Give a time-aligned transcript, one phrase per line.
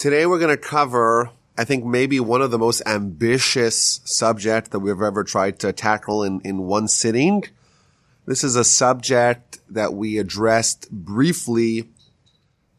[0.00, 1.28] Today we're going to cover,
[1.58, 6.22] I think maybe one of the most ambitious subject that we've ever tried to tackle
[6.22, 7.44] in, in one sitting.
[8.24, 11.90] This is a subject that we addressed briefly,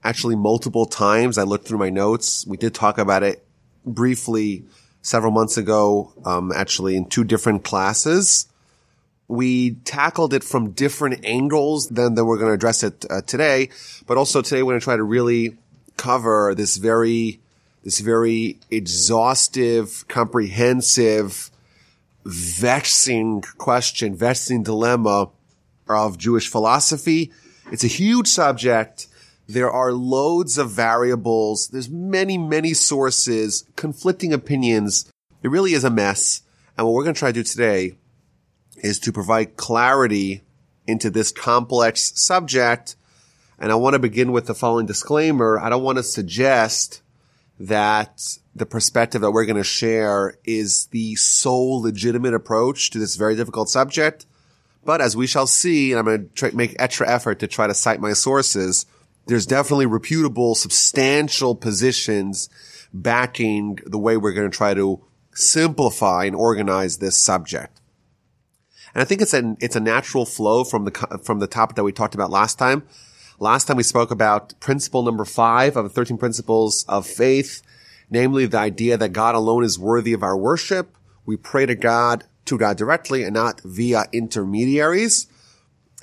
[0.03, 1.37] actually multiple times.
[1.37, 2.47] I looked through my notes.
[2.47, 3.45] We did talk about it
[3.85, 4.63] briefly
[5.03, 8.47] several months ago, um, actually in two different classes.
[9.27, 13.69] We tackled it from different angles than that we're going to address it uh, today,
[14.07, 15.59] but also today we're going to try to really
[15.97, 17.39] cover this very,
[17.83, 21.51] this very exhaustive, comprehensive,
[22.25, 25.29] vexing question, vexing dilemma
[25.89, 27.31] of Jewish philosophy.
[27.71, 29.07] It's a huge subject.
[29.47, 31.67] There are loads of variables.
[31.67, 35.11] There's many, many sources, conflicting opinions.
[35.43, 36.43] It really is a mess.
[36.77, 37.95] And what we're going to try to do today
[38.77, 40.41] is to provide clarity
[40.87, 42.95] into this complex subject.
[43.61, 45.59] And I want to begin with the following disclaimer.
[45.59, 47.03] I don't want to suggest
[47.59, 53.15] that the perspective that we're going to share is the sole legitimate approach to this
[53.15, 54.25] very difficult subject.
[54.83, 57.67] But as we shall see, and I'm going to try, make extra effort to try
[57.67, 58.87] to cite my sources,
[59.27, 62.49] there's definitely reputable, substantial positions
[62.91, 65.03] backing the way we're going to try to
[65.35, 67.79] simplify and organize this subject.
[68.95, 71.83] And I think it's a, it's a natural flow from the, from the topic that
[71.83, 72.87] we talked about last time.
[73.41, 77.63] Last time we spoke about principle number five of the 13 principles of faith,
[78.07, 80.95] namely the idea that God alone is worthy of our worship.
[81.25, 85.25] We pray to God, to God directly and not via intermediaries.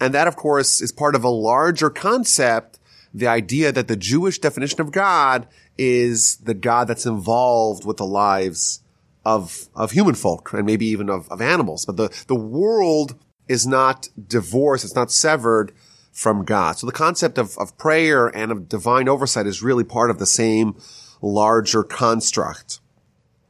[0.01, 2.81] And that, of course, is part of a larger concept,
[3.15, 5.47] the idea that the Jewish definition of God
[5.79, 8.83] is the God that's involved with the lives
[9.25, 11.87] of, of human folk and maybe even of, of animals.
[11.87, 13.15] But the, the world
[13.47, 14.85] is not divorced.
[14.85, 15.73] It's not severed
[16.19, 16.77] from God.
[16.77, 20.27] So the concept of, of prayer and of divine oversight is really part of the
[20.27, 20.75] same
[21.23, 22.81] larger construct.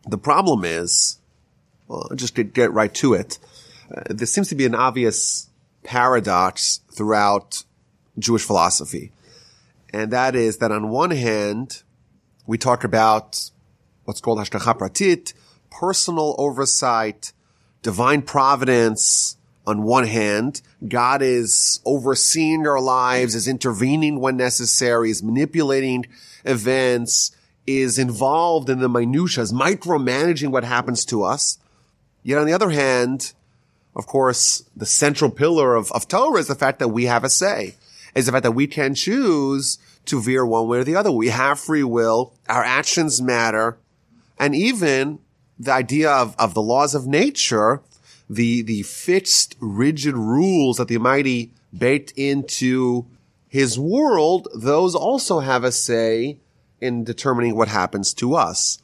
[0.07, 1.19] The problem is,
[1.87, 3.39] well, just get, get right to it.
[3.91, 5.49] Uh, there seems to be an obvious
[5.83, 7.65] paradox throughout
[8.19, 9.12] Jewish philosophy.
[9.95, 11.83] And that is that on one hand,
[12.47, 13.51] we talk about
[14.05, 15.33] what's called hashgacha pratit,
[15.71, 17.33] personal oversight,
[17.81, 19.38] divine providence.
[19.69, 26.06] On one hand, God is overseeing our lives, is intervening when necessary, is manipulating
[26.47, 27.37] events,
[27.67, 31.59] is involved in the minutiae, is micromanaging what happens to us.
[32.23, 33.34] Yet on the other hand,
[33.95, 37.28] of course, the central pillar of, of Torah is the fact that we have a
[37.28, 37.75] say,
[38.15, 39.77] is the fact that we can choose
[40.07, 41.12] to veer one way or the other.
[41.12, 42.33] We have free will.
[42.49, 43.77] Our actions matter.
[44.39, 45.19] And even
[45.59, 47.83] the idea of, of the laws of nature,
[48.28, 53.06] the, the fixed, rigid rules that the Almighty baked into
[53.49, 56.39] his world, those also have a say
[56.81, 58.83] in determining what happens to us.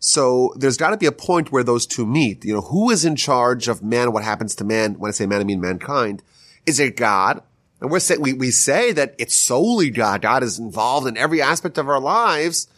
[0.00, 2.44] So there's got to be a point where those two meet.
[2.44, 4.12] You know, who is in charge of man?
[4.12, 4.94] What happens to man?
[4.94, 6.22] When I say man, I mean mankind.
[6.66, 7.42] Is it God?
[7.80, 10.22] And we're saying, we, we say that it's solely God.
[10.22, 12.68] God is involved in every aspect of our lives.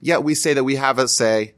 [0.00, 1.54] Yet we say that we have a say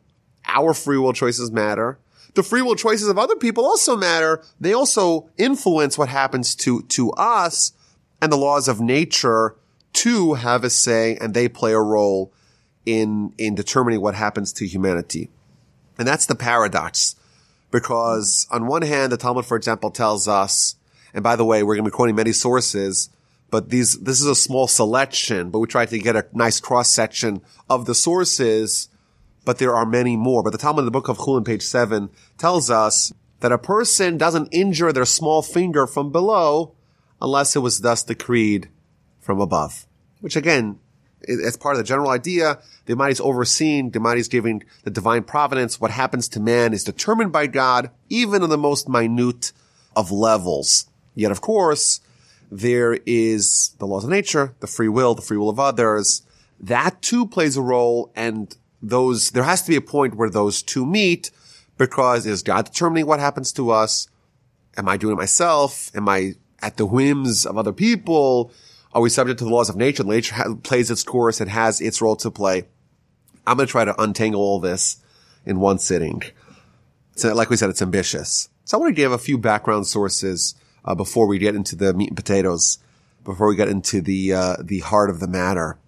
[0.46, 1.98] our free will choices matter.
[2.34, 4.42] The free will choices of other people also matter.
[4.60, 7.72] They also influence what happens to, to us
[8.22, 9.56] and the laws of nature
[9.92, 12.32] too have a say and they play a role
[12.86, 15.30] in, in determining what happens to humanity.
[15.98, 17.16] And that's the paradox
[17.70, 20.76] because on one hand, the Talmud, for example, tells us,
[21.12, 23.10] and by the way, we're going to be quoting many sources,
[23.50, 26.88] but these, this is a small selection, but we try to get a nice cross
[26.88, 28.88] section of the sources
[29.44, 30.42] but there are many more.
[30.42, 34.18] But the Talmud in the book of Chulin, page seven, tells us that a person
[34.18, 36.74] doesn't injure their small finger from below
[37.20, 38.68] unless it was thus decreed
[39.20, 39.86] from above.
[40.20, 40.78] Which again,
[41.28, 44.90] as part of the general idea, the Almighty is overseeing, the Almighty is giving the
[44.90, 45.80] divine providence.
[45.80, 49.52] What happens to man is determined by God, even in the most minute
[49.96, 50.86] of levels.
[51.14, 52.00] Yet, of course,
[52.50, 56.22] there is the laws of nature, the free will, the free will of others.
[56.58, 60.62] That too plays a role and those, there has to be a point where those
[60.62, 61.30] two meet
[61.78, 64.08] because is God determining what happens to us?
[64.76, 65.90] Am I doing it myself?
[65.94, 68.52] Am I at the whims of other people?
[68.92, 70.04] Are we subject to the laws of nature?
[70.04, 71.40] Nature ha- plays its course.
[71.40, 72.64] It has its role to play.
[73.46, 74.98] I'm going to try to untangle all this
[75.46, 76.22] in one sitting.
[77.16, 78.48] So, like we said, it's ambitious.
[78.64, 80.54] So I want to give a few background sources
[80.84, 82.78] uh, before we get into the meat and potatoes,
[83.24, 85.78] before we get into the uh, the heart of the matter.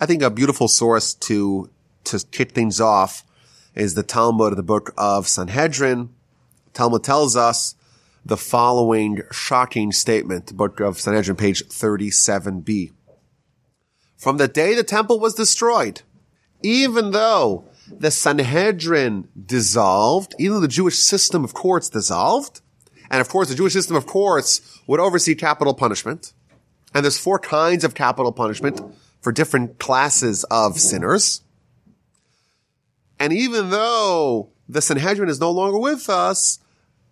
[0.00, 1.70] I think a beautiful source to
[2.06, 3.24] to kick things off
[3.74, 6.10] is the Talmud, of the book of Sanhedrin.
[6.72, 7.74] Talmud tells us
[8.24, 12.92] the following shocking statement, book of Sanhedrin, page 37b.
[14.16, 16.02] From the day the temple was destroyed,
[16.62, 22.60] even though the Sanhedrin dissolved, even though the Jewish system of courts dissolved,
[23.10, 26.32] and of course the Jewish system of courts would oversee capital punishment,
[26.94, 28.80] and there's four kinds of capital punishment
[29.20, 31.42] for different classes of sinners.
[33.18, 36.58] And even though the Sanhedrin is no longer with us,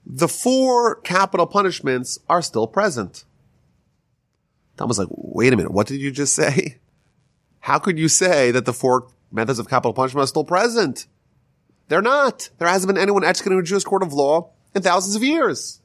[0.07, 3.25] the four capital punishments are still present.
[4.77, 6.79] Thomas like, wait a minute, what did you just say?
[7.61, 11.07] How could you say that the four methods of capital punishment are still present?
[11.89, 12.51] They're not.
[12.59, 15.81] There hasn't been anyone executed in a Jewish court of law in thousands of years.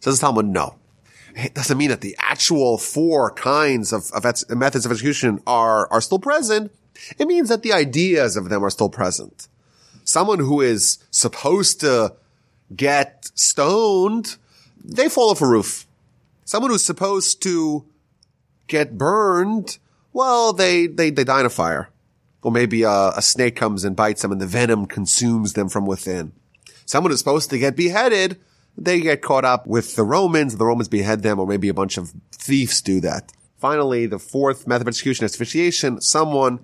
[0.00, 0.76] Says the Talmud, no.
[1.34, 6.00] It doesn't mean that the actual four kinds of, of methods of execution are, are
[6.00, 6.72] still present.
[7.18, 9.48] It means that the ideas of them are still present.
[10.04, 12.14] Someone who is supposed to
[12.74, 14.36] get stoned,
[14.82, 15.86] they fall off a roof.
[16.44, 17.84] Someone who's supposed to
[18.68, 19.78] get burned,
[20.12, 21.90] well, they, they, they die in a fire.
[22.42, 25.86] Or maybe a, a snake comes and bites them and the venom consumes them from
[25.86, 26.32] within.
[26.84, 28.38] Someone who's supposed to get beheaded,
[28.78, 31.96] they get caught up with the Romans, the Romans behead them, or maybe a bunch
[31.96, 33.32] of thieves do that.
[33.58, 36.00] Finally, the fourth method of execution is asphyxiation.
[36.00, 36.60] Someone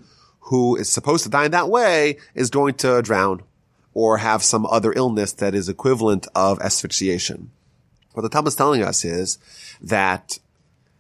[0.47, 3.43] who is supposed to die in that way is going to drown
[3.95, 7.51] or have some other illness that is equivalent of asphyxiation.
[8.13, 9.39] What the Talmud is telling us is
[9.81, 10.39] that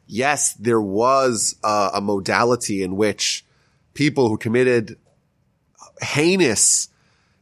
[0.06, 3.44] yes, there was a, a modality in which
[3.94, 4.98] people who committed
[6.00, 6.88] heinous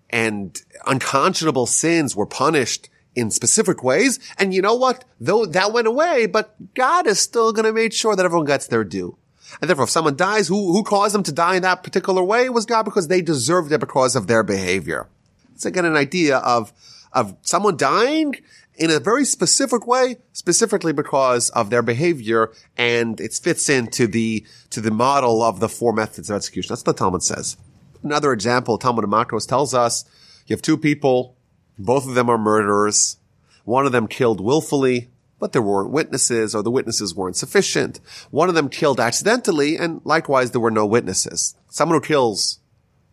[0.08, 4.18] and unconscionable sins were punished in specific ways.
[4.38, 5.04] And you know what?
[5.20, 8.66] Though that went away, but God is still going to make sure that everyone gets
[8.66, 9.16] their due.
[9.60, 12.48] And therefore, if someone dies, who, who caused them to die in that particular way?
[12.48, 15.08] Was God because they deserved it because of their behavior.
[15.54, 16.72] It's again an idea of,
[17.12, 18.36] of someone dying
[18.76, 24.46] in a very specific way, specifically because of their behavior, and it fits into the,
[24.70, 26.70] to the model of the four methods of execution.
[26.70, 27.58] That's what the Talmud says.
[28.02, 30.06] Another example, Talmud of Makkos tells us,
[30.46, 31.36] you have two people,
[31.78, 33.18] both of them are murderers.
[33.64, 35.10] One of them killed willfully,
[35.40, 37.98] but there weren't witnesses or the witnesses weren't sufficient.
[38.30, 41.56] One of them killed accidentally and likewise there were no witnesses.
[41.68, 42.60] Someone who kills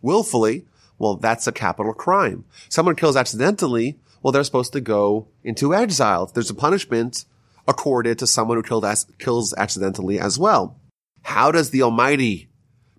[0.02, 0.66] willfully,
[0.98, 2.44] well, that's a capital crime.
[2.68, 6.26] Someone who kills accidentally, well, they're supposed to go into exile.
[6.26, 7.24] There's a punishment
[7.66, 10.78] accorded to someone who killed as, kills accidentally as well.
[11.22, 12.48] How does the Almighty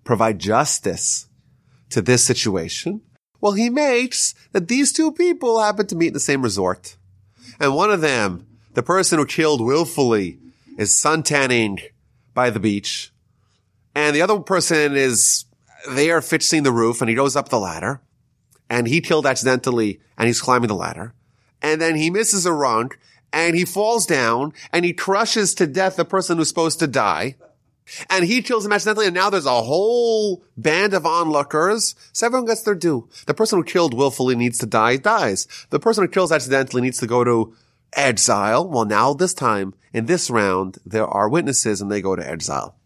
[0.04, 1.28] provide justice
[1.90, 3.02] to this situation?
[3.40, 6.96] Well, he makes that these two people happen to meet in the same resort.
[7.58, 10.38] And one of them, the person who killed willfully,
[10.78, 11.80] is suntanning
[12.32, 13.12] by the beach.
[13.94, 15.44] And the other person is
[15.90, 18.00] there fixing the roof and he goes up the ladder
[18.68, 21.12] and he killed accidentally and he's climbing the ladder.
[21.60, 22.92] And then he misses a rung
[23.32, 27.36] and he falls down and he crushes to death the person who's supposed to die
[28.08, 31.94] and he kills him accidentally, and now there's a whole band of onlookers.
[32.12, 33.08] So everyone gets their due.
[33.26, 35.48] The person who killed willfully needs to die, dies.
[35.70, 37.54] The person who kills accidentally needs to go to
[37.94, 38.68] exile.
[38.68, 42.76] Well, now this time, in this round, there are witnesses and they go to exile.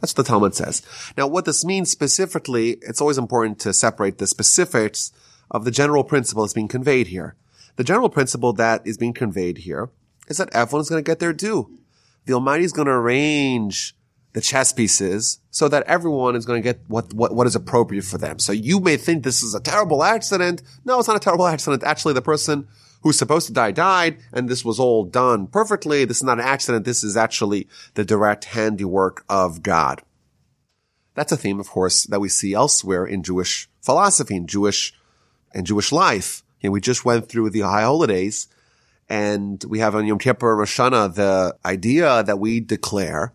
[0.00, 0.82] That's what the Talmud says.
[1.16, 5.12] Now, what this means specifically, it's always important to separate the specifics
[5.50, 7.36] of the general principle that's being conveyed here.
[7.76, 9.90] The general principle that is being conveyed here
[10.28, 11.78] is that everyone is going to get their due.
[12.24, 13.94] The Almighty is going to arrange
[14.32, 18.04] the chess pieces so that everyone is going to get what, what, what is appropriate
[18.04, 18.38] for them.
[18.38, 20.62] So you may think this is a terrible accident.
[20.84, 21.82] No, it's not a terrible accident.
[21.82, 22.68] Actually, the person
[23.02, 26.04] who's supposed to die died and this was all done perfectly.
[26.04, 26.84] This is not an accident.
[26.84, 30.02] This is actually the direct handiwork of God.
[31.14, 34.94] That's a theme, of course, that we see elsewhere in Jewish philosophy, in Jewish,
[35.54, 36.42] in Jewish life.
[36.60, 38.48] You know, we just went through the high holidays
[39.08, 43.32] and we have on Yom Kippur Rosh Hashanah the idea that we declare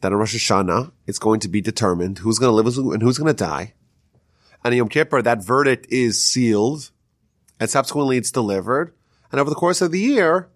[0.00, 3.18] that on Rosh Hashanah, it's going to be determined who's going to live and who's
[3.18, 3.74] going to die.
[4.64, 6.90] And in Yom Kippur, that verdict is sealed
[7.62, 8.92] and subsequently it's delivered.
[9.30, 10.48] And over the course of the year,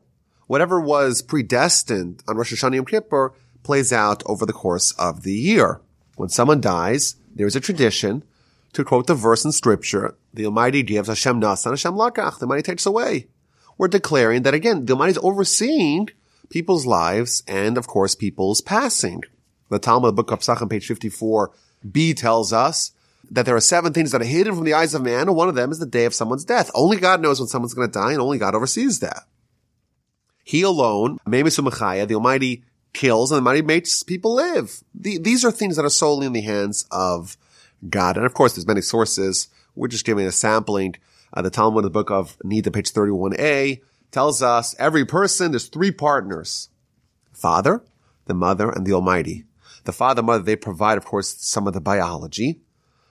[0.48, 3.32] whatever was predestined on Rosh Hashanah Yom Kippur
[3.62, 5.80] plays out over the course of the year.
[6.16, 8.24] When someone dies, there is a tradition
[8.72, 12.62] to quote the verse in scripture, the Almighty gives Hashem Nasan, Hashem Lakach, the Almighty
[12.62, 13.28] takes away.
[13.78, 16.08] We're declaring that again, the Almighty is overseeing
[16.50, 19.22] people's lives and of course people's passing.
[19.70, 22.90] The Talmud book of Psachim, page 54b tells us
[23.30, 25.48] that there are seven things that are hidden from the eyes of man, and one
[25.48, 26.70] of them is the day of someone's death.
[26.74, 29.24] Only God knows when someone's going to die, and only God oversees that.
[30.44, 34.82] He alone, the Almighty kills, and the Almighty makes people live.
[34.94, 37.36] The, these are things that are solely in the hands of
[37.88, 38.16] God.
[38.16, 39.48] And of course, there's many sources.
[39.74, 40.94] We're just giving a sampling.
[41.32, 43.80] Uh, the Talmud, the book of Nida, page 31a,
[44.12, 46.68] tells us every person, there's three partners.
[47.32, 47.84] Father,
[48.26, 49.44] the Mother, and the Almighty.
[49.84, 52.60] The father, mother, they provide, of course, some of the biology.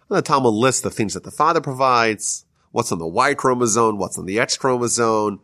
[0.10, 3.98] And the Talmud lists the things that the father provides, what's on the Y chromosome,
[3.98, 5.42] what's on the X chromosome.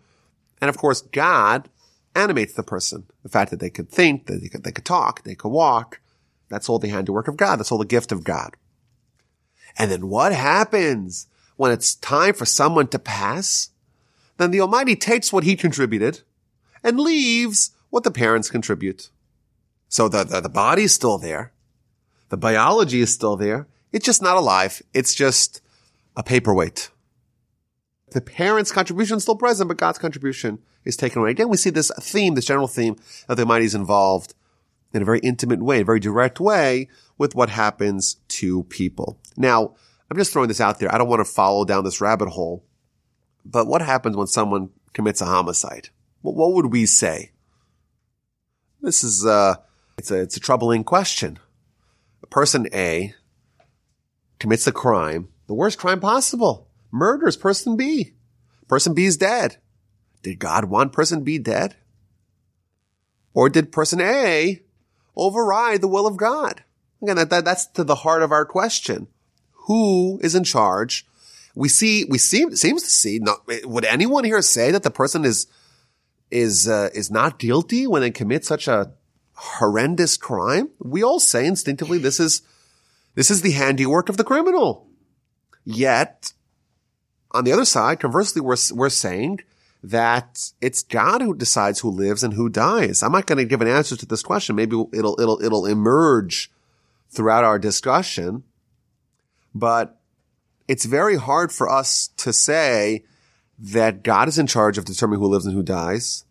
[0.59, 1.69] And of course, God
[2.15, 3.05] animates the person.
[3.23, 5.99] The fact that they could think, that they could, they could talk, they could walk.
[6.49, 7.57] That's all the handiwork of God.
[7.57, 8.57] That's all the gift of God.
[9.77, 13.69] And then what happens when it's time for someone to pass?
[14.37, 16.21] Then the Almighty takes what he contributed
[16.83, 19.09] and leaves what the parents contribute.
[19.87, 21.53] So the, the, the body is still there.
[22.29, 23.67] The biology is still there.
[23.91, 24.81] It's just not alive.
[24.93, 25.61] It's just
[26.15, 26.89] a paperweight.
[28.11, 31.31] The parents' contribution is still present, but God's contribution is taken away.
[31.31, 32.97] Again, we see this theme, this general theme
[33.29, 34.33] of the Almighty is involved
[34.93, 39.17] in a very intimate way, a very direct way with what happens to people.
[39.37, 39.75] Now,
[40.09, 40.93] I'm just throwing this out there.
[40.93, 42.65] I don't want to follow down this rabbit hole,
[43.45, 45.89] but what happens when someone commits a homicide?
[46.21, 47.31] What would we say?
[48.81, 49.55] This is, uh,
[49.97, 51.39] it's a, it's a troubling question.
[52.29, 53.13] Person A
[54.41, 58.13] commits a crime, the worst crime possible, murders person B.
[58.67, 59.57] Person B is dead.
[60.23, 61.75] Did God want person B dead?
[63.35, 64.63] Or did person A
[65.15, 66.63] override the will of God?
[67.03, 69.07] Again, that, that, that's to the heart of our question.
[69.67, 71.05] Who is in charge?
[71.53, 75.23] We see, we seem, seems to see, not, would anyone here say that the person
[75.23, 75.45] is,
[76.31, 78.93] is, uh, is not guilty when they commit such a
[79.33, 80.69] horrendous crime?
[80.79, 82.41] We all say instinctively this is,
[83.15, 84.87] this is the handiwork of the criminal.
[85.63, 86.33] Yet,
[87.31, 89.41] on the other side, conversely, we're, we're saying
[89.83, 93.01] that it's God who decides who lives and who dies.
[93.01, 94.55] I'm not going to give an answer to this question.
[94.55, 96.51] Maybe it'll, it'll, it'll emerge
[97.09, 98.43] throughout our discussion,
[99.53, 99.99] but
[100.67, 103.03] it's very hard for us to say
[103.59, 106.25] that God is in charge of determining who lives and who dies,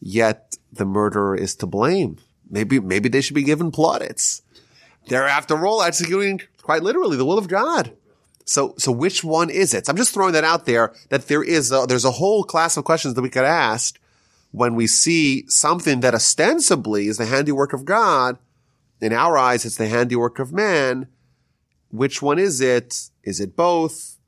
[0.00, 2.18] yet the murderer is to blame.
[2.48, 4.42] Maybe, maybe they should be given plaudits.
[5.06, 7.92] They're after all executing quite literally the will of God.
[8.44, 9.86] So, so which one is it?
[9.86, 12.76] So I'm just throwing that out there that there is a, there's a whole class
[12.76, 13.98] of questions that we could ask
[14.52, 18.38] when we see something that ostensibly is the handiwork of God.
[19.00, 21.08] In our eyes, it's the handiwork of man.
[21.90, 23.10] Which one is it?
[23.24, 24.18] Is it both?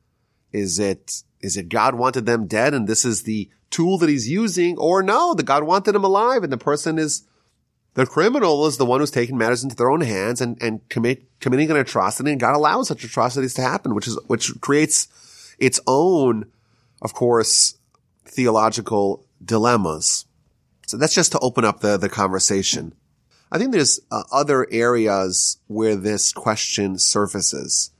[0.52, 4.28] Is it, is it God wanted them dead and this is the tool that he's
[4.28, 4.76] using?
[4.78, 7.22] Or no, the God wanted them alive and the person is
[7.98, 11.24] the criminal is the one who's taking matters into their own hands and, and commit,
[11.40, 15.08] committing an atrocity and God allows such atrocities to happen, which is, which creates
[15.58, 16.46] its own,
[17.02, 17.76] of course,
[18.24, 20.26] theological dilemmas.
[20.86, 22.94] So that's just to open up the, the conversation.
[23.50, 27.90] I think there's uh, other areas where this question surfaces.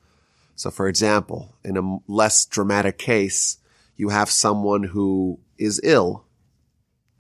[0.55, 3.59] So for example, in a less dramatic case,
[3.97, 6.25] you have someone who is ill.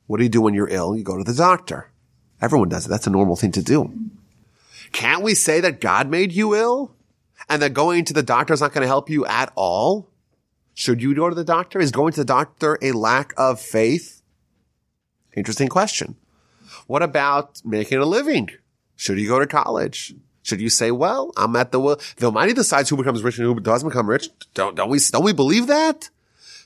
[0.06, 0.97] What do you do when you're ill?
[0.97, 1.90] You go to the doctor.
[2.40, 2.88] Everyone does it.
[2.88, 3.92] That's a normal thing to do.
[4.92, 6.95] Can't we say that God made you ill
[7.49, 10.09] and that going to the doctor is not going to help you at all?
[10.75, 11.80] Should you go to the doctor?
[11.80, 14.23] Is going to the doctor a lack of faith?
[15.37, 16.16] Interesting question.
[16.87, 18.50] What about making a living?
[18.97, 20.14] Should you go to college?
[20.42, 23.47] Should you say, well, I'm at the will, the Almighty decides who becomes rich and
[23.47, 24.28] who doesn't become rich?
[24.54, 26.11] Don't, don't we, don't we believe that?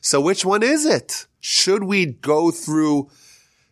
[0.01, 1.27] So which one is it?
[1.41, 3.11] Should we go through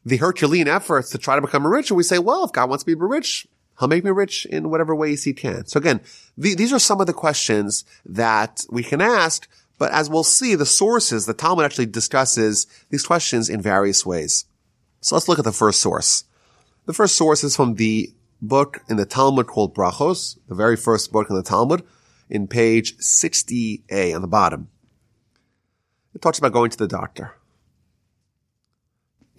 [0.04, 1.90] the Herculean efforts to try to become rich.
[1.90, 3.46] And we say, well, if God wants me to be rich,
[3.78, 5.66] he'll make me rich in whatever ways he can.
[5.66, 6.00] So again,
[6.36, 9.48] the, these are some of the questions that we can ask.
[9.78, 14.44] But as we'll see, the sources, the Talmud actually discusses these questions in various ways.
[15.00, 16.24] So let's look at the first source.
[16.86, 21.12] The first source is from the book in the Talmud called Brachos, the very first
[21.12, 21.82] book in the Talmud,
[22.28, 24.68] in page 60a on the bottom.
[26.14, 27.32] It talks about going to the doctor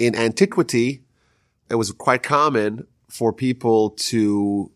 [0.01, 1.03] in antiquity,
[1.69, 4.71] it was quite common for people to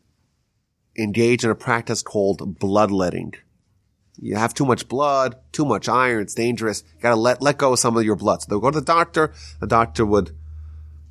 [0.97, 3.33] engage in a practice called bloodletting.
[4.17, 6.83] You have too much blood, too much iron, it's dangerous.
[6.95, 8.43] You gotta let, let go of some of your blood.
[8.43, 10.35] So they'll go to the doctor, the doctor would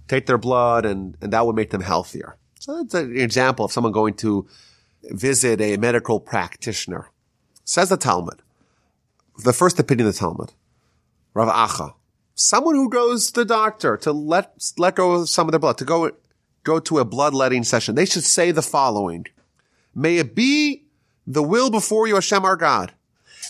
[0.06, 2.36] take their blood and, and that would make them healthier.
[2.60, 4.46] So that's an example of someone going to
[5.02, 7.10] visit a medical practitioner.
[7.64, 8.42] Says the Talmud,
[9.42, 10.52] the first opinion of the Talmud,
[11.34, 11.94] Rav Acha,
[12.34, 15.78] someone who goes to the doctor to let, let go of some of their blood,
[15.78, 16.10] to go,
[16.62, 19.26] go to a bloodletting session, they should say the following.
[19.94, 20.84] May it be
[21.26, 22.92] the will before you, Hashem our God,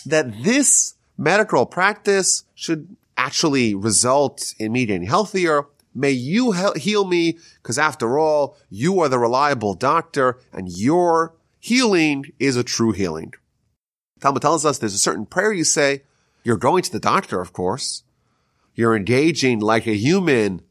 [0.05, 5.65] that this medical practice should actually result in me getting healthier.
[5.93, 12.25] May you heal me, because after all, you are the reliable doctor, and your healing
[12.37, 13.33] is a true healing.
[14.19, 16.03] Talmud tells us there's a certain prayer you say.
[16.43, 18.03] You're going to the doctor, of course.
[18.75, 20.61] You're engaging like a human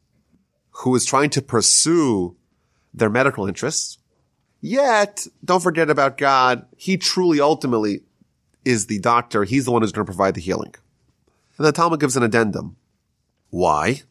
[0.70, 2.37] who is trying to pursue
[2.92, 3.99] their medical interests.
[4.61, 6.66] Yet, don't forget about God.
[6.76, 8.02] He truly ultimately
[8.64, 9.44] is the doctor.
[9.44, 10.75] He's the one who's going to provide the healing.
[11.56, 12.76] And the Talmud gives an addendum.
[13.50, 14.02] Why?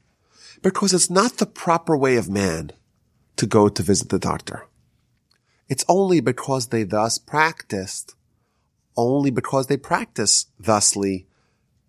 [0.62, 2.72] Because it's not the proper way of man
[3.36, 4.68] to go to visit the doctor.
[5.70, 8.16] It's only because they thus practiced,
[8.96, 11.28] only because they practice thusly,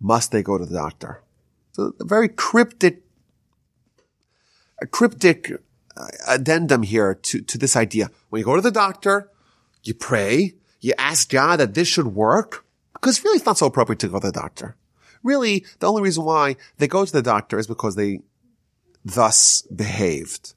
[0.00, 1.23] must they go to the doctor.
[1.74, 3.02] So a very cryptic,
[4.80, 5.50] a cryptic
[5.96, 8.10] uh, addendum here to, to this idea.
[8.30, 9.30] When you go to the doctor,
[9.82, 13.98] you pray, you ask God that this should work, because really it's not so appropriate
[14.00, 14.76] to go to the doctor.
[15.24, 18.20] Really, the only reason why they go to the doctor is because they
[19.04, 20.54] thus behaved.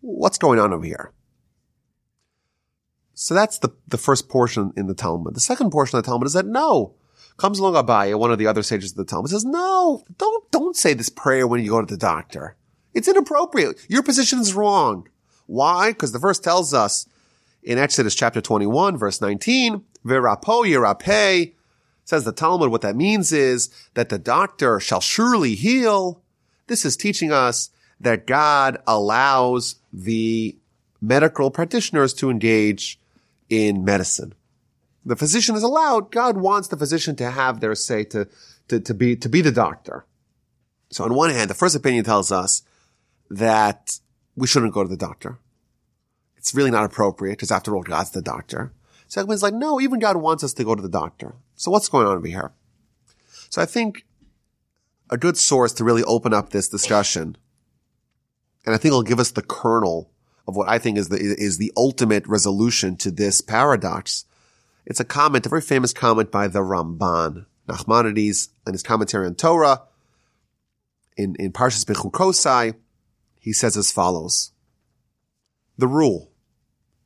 [0.00, 1.12] What's going on over here?
[3.14, 5.34] So that's the, the first portion in the Talmud.
[5.34, 6.94] The second portion of the Talmud is that no,
[7.40, 10.76] comes along Abaye, one of the other sages of the Talmud, says, no, don't, don't
[10.76, 12.54] say this prayer when you go to the doctor.
[12.92, 13.80] It's inappropriate.
[13.88, 15.08] Your position is wrong.
[15.46, 15.92] Why?
[15.92, 17.06] Because the verse tells us
[17.62, 21.54] in Exodus chapter 21, verse 19, Verapo yirape,
[22.04, 26.22] says the Talmud, what that means is that the doctor shall surely heal.
[26.66, 27.70] This is teaching us
[28.00, 30.56] that God allows the
[31.00, 32.98] medical practitioners to engage
[33.48, 34.34] in medicine.
[35.04, 36.10] The physician is allowed.
[36.10, 38.28] God wants the physician to have their say to,
[38.68, 40.04] to, to be, to be the doctor.
[40.90, 42.62] So on one hand, the first opinion tells us
[43.30, 43.98] that
[44.36, 45.38] we shouldn't go to the doctor.
[46.36, 48.72] It's really not appropriate because after all, God's the doctor.
[49.06, 51.34] Second is like, no, even God wants us to go to the doctor.
[51.56, 52.52] So what's going on over here?
[53.50, 54.06] So I think
[55.10, 57.36] a good source to really open up this discussion,
[58.64, 60.10] and I think it'll give us the kernel
[60.46, 64.24] of what I think is the, is the ultimate resolution to this paradox.
[64.90, 69.36] It's a comment, a very famous comment by the Ramban, Nachmanides, in his commentary on
[69.36, 69.82] Torah,
[71.16, 72.74] in, in Parshas Bechukosai,
[73.38, 74.50] he says as follows.
[75.78, 76.32] The rule,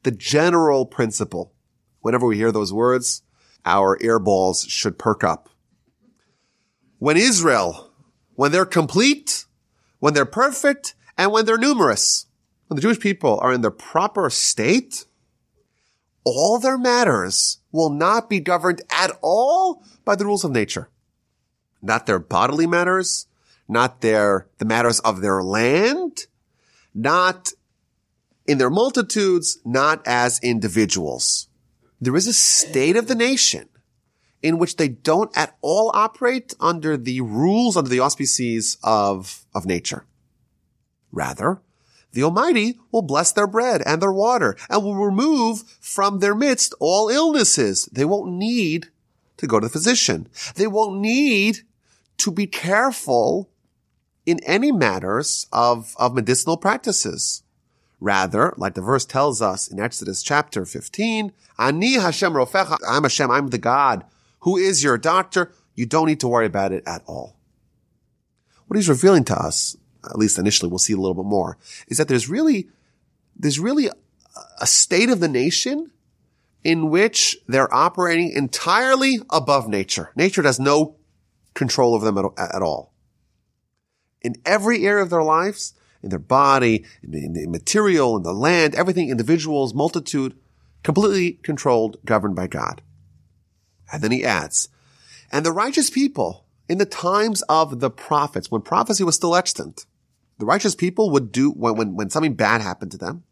[0.03, 1.53] the general principle,
[2.01, 3.21] whenever we hear those words,
[3.67, 5.51] our earballs should perk up.
[6.99, 7.93] When Israel,
[8.35, 9.45] when they're complete,
[9.99, 12.25] when they're perfect, and when they're numerous,
[12.69, 15.05] when the Jewish people are in their proper state,
[16.25, 20.89] all their matters will not be governed at all by the rules of nature.
[21.83, 23.27] Not their bodily matters,
[23.69, 26.27] not their, the matters of their land,
[26.95, 27.53] not
[28.47, 31.49] in their multitudes, not as individuals.
[32.01, 33.69] There is a state of the nation
[34.43, 39.65] in which they don't at all operate under the rules, under the auspices of, of
[39.65, 40.05] nature.
[41.11, 41.63] Rather,
[42.15, 46.75] the Almighty will bless their bread and their water and will remove from their midst
[46.81, 47.87] all illnesses.
[47.93, 48.89] They won't need
[49.37, 50.29] to go to the physician.
[50.55, 51.61] They won't need
[52.19, 53.51] to be careful
[54.25, 57.43] in any matters of, of medicinal practices.
[58.01, 63.31] Rather, like the verse tells us in Exodus chapter 15, Ani Hashem Rofecha, I'm Hashem,
[63.31, 64.05] I'm the God
[64.41, 65.53] who is your doctor.
[65.75, 67.35] You don't need to worry about it at all.
[68.67, 69.77] What he's revealing to us,
[70.11, 72.69] at least initially, we'll see a little bit more, is that there's really,
[73.37, 73.89] there's really
[74.61, 75.91] a state of the nation
[76.63, 80.11] in which they're operating entirely above nature.
[80.17, 80.97] Nature has no
[81.55, 82.95] control over them at, at all
[84.25, 88.23] in every area of their lives, in their body, in the, in the material, in
[88.23, 90.35] the land, everything, individuals, multitude,
[90.83, 92.83] completely controlled, governed by God.
[93.93, 94.69] And then he adds,
[95.31, 99.85] and the righteous people in the times of the prophets, when prophecy was still extant,
[100.39, 103.25] the righteous people would do, when, when, when something bad happened to them,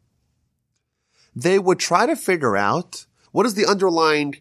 [1.34, 4.36] they would try to figure out what is the underlying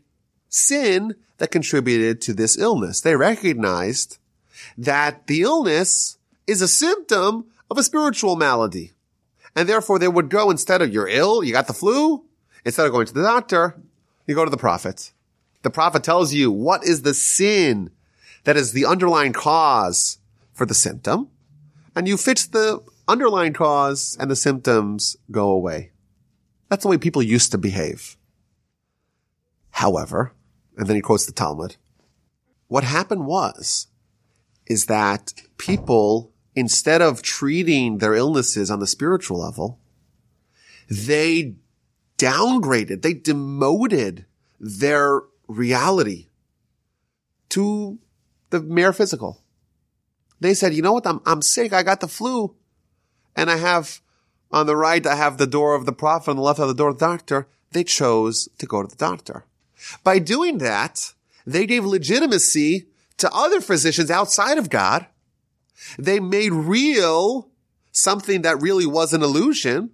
[0.50, 3.02] sin that contributed to this illness.
[3.02, 4.18] They recognized
[4.78, 8.92] that the illness is a symptom of a spiritual malady.
[9.56, 12.26] And therefore they would go instead of you're ill, you got the flu,
[12.66, 13.82] instead of going to the doctor,
[14.28, 15.14] you go to the prophet.
[15.64, 17.92] The prophet tells you what is the sin
[18.44, 20.20] that is the underlying cause
[20.54, 21.30] for the symptom.
[21.96, 25.92] And you fix the underlying cause and the symptoms go away.
[26.70, 28.18] That's the way people used to behave.
[29.72, 30.34] However,
[30.78, 31.76] and then he quotes the Talmud,
[32.68, 33.88] what happened was,
[34.68, 39.80] is that people instead of treating their illnesses on the spiritual level,
[40.90, 41.56] they
[42.18, 44.26] downgraded, they demoted
[44.60, 46.28] their reality
[47.50, 48.00] to
[48.50, 49.41] the mere physical.
[50.42, 51.08] They said, you know what?
[51.08, 51.72] I'm, I'm sick.
[51.72, 52.56] I got the flu.
[53.36, 54.02] And I have
[54.52, 56.32] on the right, I have the door of the prophet.
[56.32, 57.48] On the left, have the door of the doctor.
[57.72, 59.46] They chose to go to the doctor.
[60.04, 61.14] By doing that,
[61.48, 65.08] they gave legitimacy to other physicians outside of God
[65.98, 67.50] they made real
[67.92, 69.92] something that really was an illusion.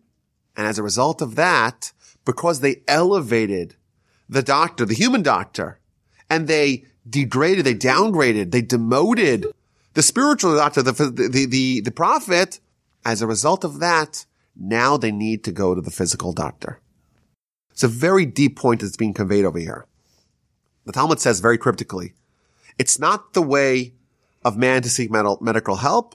[0.55, 1.91] And as a result of that,
[2.25, 3.75] because they elevated
[4.27, 5.79] the doctor, the human doctor,
[6.29, 9.45] and they degraded, they downgraded, they demoted
[9.97, 12.59] the spiritual doctor, the, the, the, the prophet.
[13.03, 16.79] As a result of that, now they need to go to the physical doctor.
[17.71, 19.87] It's a very deep point that's being conveyed over here.
[20.85, 22.13] The Talmud says very cryptically,
[22.77, 23.95] it's not the way
[24.45, 26.13] of man to seek medical help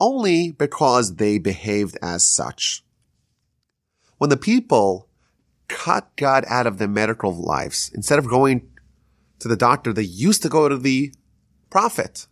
[0.00, 2.82] only because they behaved as such.
[4.18, 5.06] When the people
[5.68, 8.68] cut God out of their medical lives, instead of going
[9.38, 11.14] to the doctor, they used to go to the
[11.70, 12.26] prophet.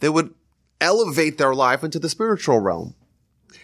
[0.00, 0.34] They would
[0.80, 2.94] elevate their life into the spiritual realm.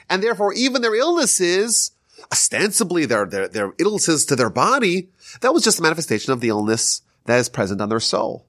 [0.08, 1.92] And therefore, even their illnesses,
[2.32, 6.48] ostensibly their, their, their illnesses to their body, that was just a manifestation of the
[6.48, 8.46] illness that is present on their soul.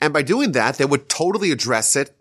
[0.00, 2.16] And by doing that, they would totally address it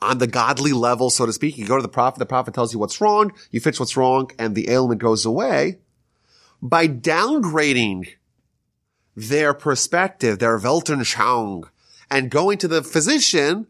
[0.00, 1.56] on the godly level, so to speak.
[1.56, 4.30] You go to the prophet, the prophet tells you what's wrong, you fix what's wrong,
[4.38, 5.78] and the ailment goes away.
[6.60, 8.08] By downgrading
[9.16, 11.68] their perspective, their Weltanschauung,
[12.10, 13.66] and going to the physician,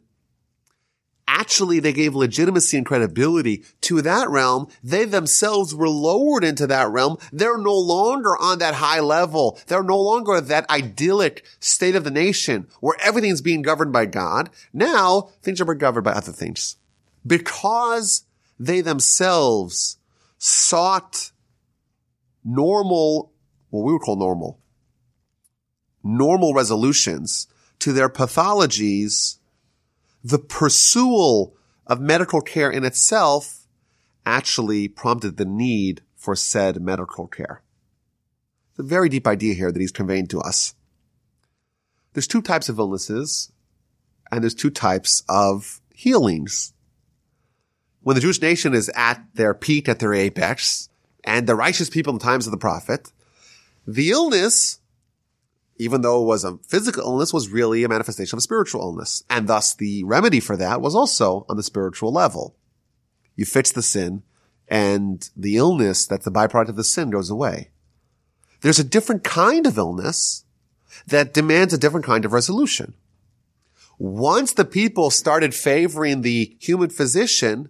[1.42, 4.68] actually they gave legitimacy and credibility to that realm.
[4.80, 7.18] They themselves were lowered into that realm.
[7.32, 9.58] They're no longer on that high level.
[9.66, 14.50] They're no longer that idyllic state of the nation where everything's being governed by God.
[14.72, 16.76] Now things are being governed by other things
[17.26, 18.24] because
[18.56, 19.98] they themselves
[20.38, 21.32] sought
[22.44, 23.32] normal,
[23.70, 24.60] what we would call normal,
[26.04, 27.48] normal resolutions
[27.80, 29.38] to their pathologies
[30.22, 31.56] the pursual
[31.86, 33.66] of medical care in itself
[34.24, 37.62] actually prompted the need for said medical care.
[38.70, 40.74] It's a very deep idea here that he's conveying to us.
[42.12, 43.50] There's two types of illnesses
[44.30, 46.72] and there's two types of healings.
[48.00, 50.88] When the Jewish nation is at their peak, at their apex,
[51.24, 53.12] and the righteous people in the times of the prophet,
[53.86, 54.80] the illness
[55.82, 59.24] even though it was a physical illness, was really a manifestation of a spiritual illness.
[59.28, 62.56] And thus the remedy for that was also on the spiritual level.
[63.34, 64.22] You fix the sin
[64.68, 67.70] and the illness that's the byproduct of the sin goes away.
[68.60, 70.44] There's a different kind of illness
[71.06, 72.94] that demands a different kind of resolution.
[73.98, 77.68] Once the people started favoring the human physician,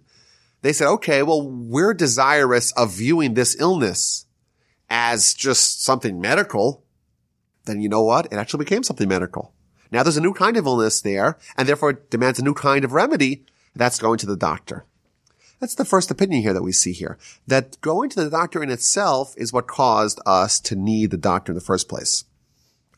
[0.61, 4.25] they said, okay, well, we're desirous of viewing this illness
[4.89, 6.82] as just something medical
[7.65, 8.25] then you know what?
[8.25, 9.53] It actually became something medical.
[9.91, 12.83] Now there's a new kind of illness there, and therefore it demands a new kind
[12.83, 13.45] of remedy.
[13.75, 14.85] That's going to the doctor.
[15.59, 17.17] That's the first opinion here that we see here.
[17.47, 21.51] That going to the doctor in itself is what caused us to need the doctor
[21.51, 22.25] in the first place.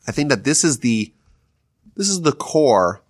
[0.08, 1.12] I think that this is the,
[1.94, 3.02] this is the core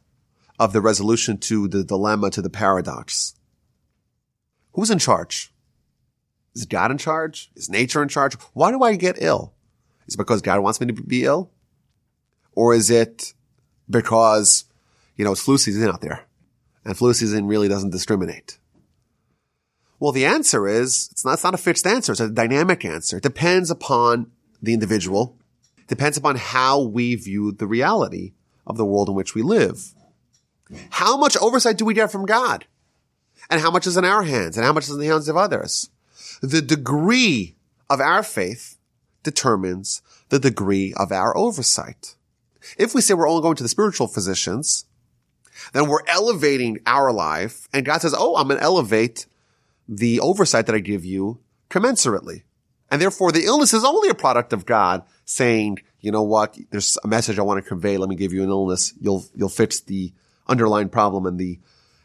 [0.58, 3.34] of the resolution to the dilemma, to the paradox.
[4.72, 5.52] Who's in charge?
[6.54, 7.50] Is God in charge?
[7.56, 8.34] Is nature in charge?
[8.52, 9.54] Why do I get ill?
[10.06, 11.50] Is it because God wants me to be ill?
[12.52, 13.34] Or is it
[13.88, 14.64] because,
[15.16, 16.26] you know, it's flu season out there
[16.84, 18.58] and flu season really doesn't discriminate?
[19.98, 22.12] Well, the answer is, it's not, it's not a fixed answer.
[22.12, 23.16] It's a dynamic answer.
[23.16, 24.30] It depends upon
[24.62, 25.36] the individual.
[25.78, 28.34] It depends upon how we view the reality
[28.66, 29.94] of the world in which we live.
[30.90, 32.66] How much oversight do we get from God?
[33.48, 34.56] And how much is in our hands?
[34.56, 35.90] And how much is in the hands of others?
[36.42, 37.56] The degree
[37.88, 38.75] of our faith
[39.26, 42.14] determines the degree of our oversight.
[42.78, 44.86] If we say we're only going to the spiritual physicians,
[45.72, 49.26] then we're elevating our life and God says, Oh, I'm going to elevate
[49.88, 52.42] the oversight that I give you commensurately.
[52.90, 56.56] And therefore the illness is only a product of God saying, you know what?
[56.70, 57.98] There's a message I want to convey.
[57.98, 58.94] Let me give you an illness.
[59.00, 60.12] You'll, you'll fix the
[60.46, 61.58] underlying problem and the,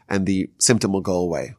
[0.08, 1.54] and the symptom will go away.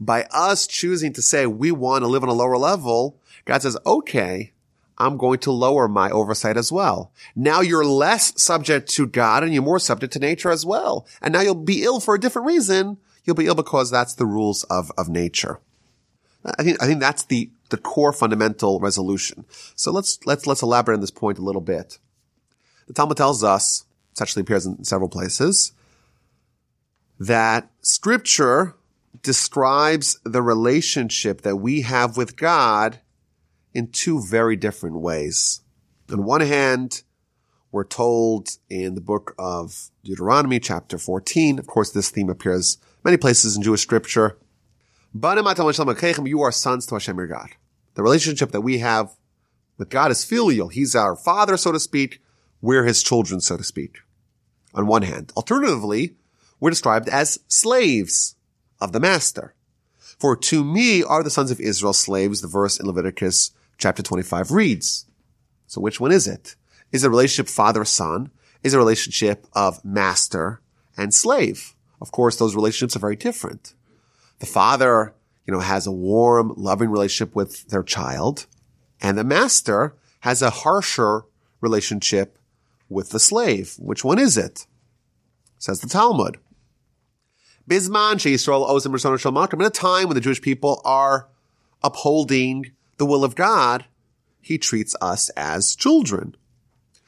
[0.00, 3.76] By us choosing to say we want to live on a lower level, God says,
[3.84, 4.52] okay,
[4.98, 7.12] I'm going to lower my oversight as well.
[7.36, 11.06] Now you're less subject to God and you're more subject to nature as well.
[11.22, 12.98] And now you'll be ill for a different reason.
[13.24, 15.60] You'll be ill because that's the rules of, of nature.
[16.44, 19.44] I think, I think that's the, the core fundamental resolution.
[19.76, 21.98] So let's, let's, let's elaborate on this point a little bit.
[22.86, 25.72] The Talmud tells us, it actually appears in several places,
[27.20, 28.74] that scripture
[29.22, 33.00] describes the relationship that we have with God
[33.78, 35.60] in two very different ways.
[36.10, 37.04] On one hand,
[37.70, 43.16] we're told in the book of Deuteronomy, chapter 14, of course, this theme appears many
[43.16, 44.36] places in Jewish scripture.
[45.14, 47.50] You are sons to Hashem your God.
[47.94, 49.16] The relationship that we have
[49.76, 50.68] with God is filial.
[50.68, 52.20] He's our father, so to speak.
[52.60, 53.98] We're his children, so to speak.
[54.74, 55.32] On one hand.
[55.36, 56.16] Alternatively,
[56.58, 58.34] we're described as slaves
[58.80, 59.54] of the master.
[60.18, 64.50] For to me are the sons of Israel slaves, the verse in Leviticus chapter 25
[64.50, 65.06] reads.
[65.66, 66.56] So which one is it?
[66.92, 68.30] Is it a relationship father-son?
[68.62, 70.60] is a relationship of master
[70.96, 71.74] and slave.
[72.00, 73.74] Of course, those relationships are very different.
[74.40, 75.14] The father,
[75.46, 78.46] you know, has a warm, loving relationship with their child,
[79.00, 81.22] and the master has a harsher
[81.60, 82.38] relationship
[82.88, 83.74] with the slave.
[83.78, 84.66] Which one is it?
[85.58, 86.38] Says the Talmud.
[87.68, 91.28] Bisman Yisrael Ozim Rishon In a time when the Jewish people are
[91.82, 93.86] upholding the will of God,
[94.40, 96.36] he treats us as children.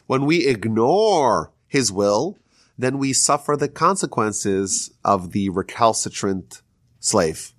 [0.07, 2.38] When we ignore his will,
[2.79, 6.62] then we suffer the consequences of the recalcitrant
[6.98, 7.53] slave.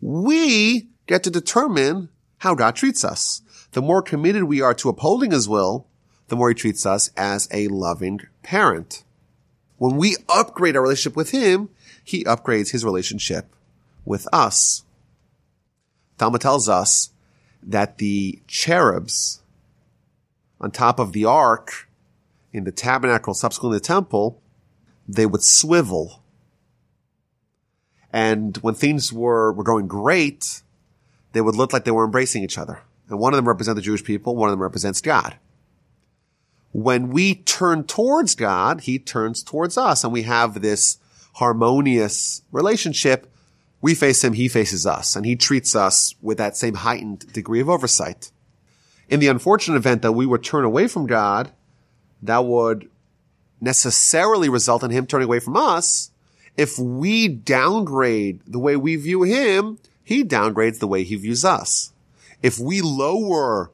[0.00, 2.08] We get to determine
[2.38, 3.42] how God treats us.
[3.72, 5.86] The more committed we are to upholding his will,
[6.28, 9.04] the more he treats us as a loving parent.
[9.76, 11.70] When we upgrade our relationship with him,
[12.04, 13.54] he upgrades his relationship
[14.04, 14.84] with us.
[16.18, 17.10] Talmud tells us
[17.62, 19.42] that the cherubs
[20.60, 21.88] on top of the ark
[22.52, 24.40] in the tabernacle, subsequently the temple,
[25.06, 26.22] they would swivel.
[28.12, 30.62] And when things were, were going great,
[31.32, 32.80] they would look like they were embracing each other.
[33.08, 35.36] And one of them represents the Jewish people, one of them represents God.
[36.72, 40.98] When we turn towards God, He turns towards us, and we have this
[41.34, 43.32] harmonious relationship.
[43.80, 47.60] We face Him, He faces us, and He treats us with that same heightened degree
[47.60, 48.30] of oversight.
[49.08, 51.52] In the unfortunate event that we would turn away from God,
[52.22, 52.90] that would
[53.60, 56.10] necessarily result in Him turning away from us.
[56.56, 61.92] If we downgrade the way we view Him, He downgrades the way He views us.
[62.42, 63.72] If we lower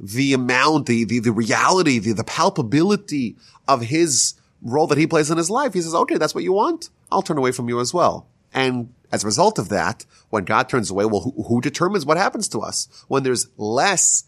[0.00, 5.30] the amount, the, the, the reality, the, the palpability of his role that he plays
[5.30, 5.74] in his life.
[5.74, 6.90] He says, okay, that's what you want.
[7.10, 8.26] I'll turn away from you as well.
[8.52, 12.16] And as a result of that, when God turns away, well, who, who determines what
[12.16, 12.88] happens to us?
[13.08, 14.24] When there's less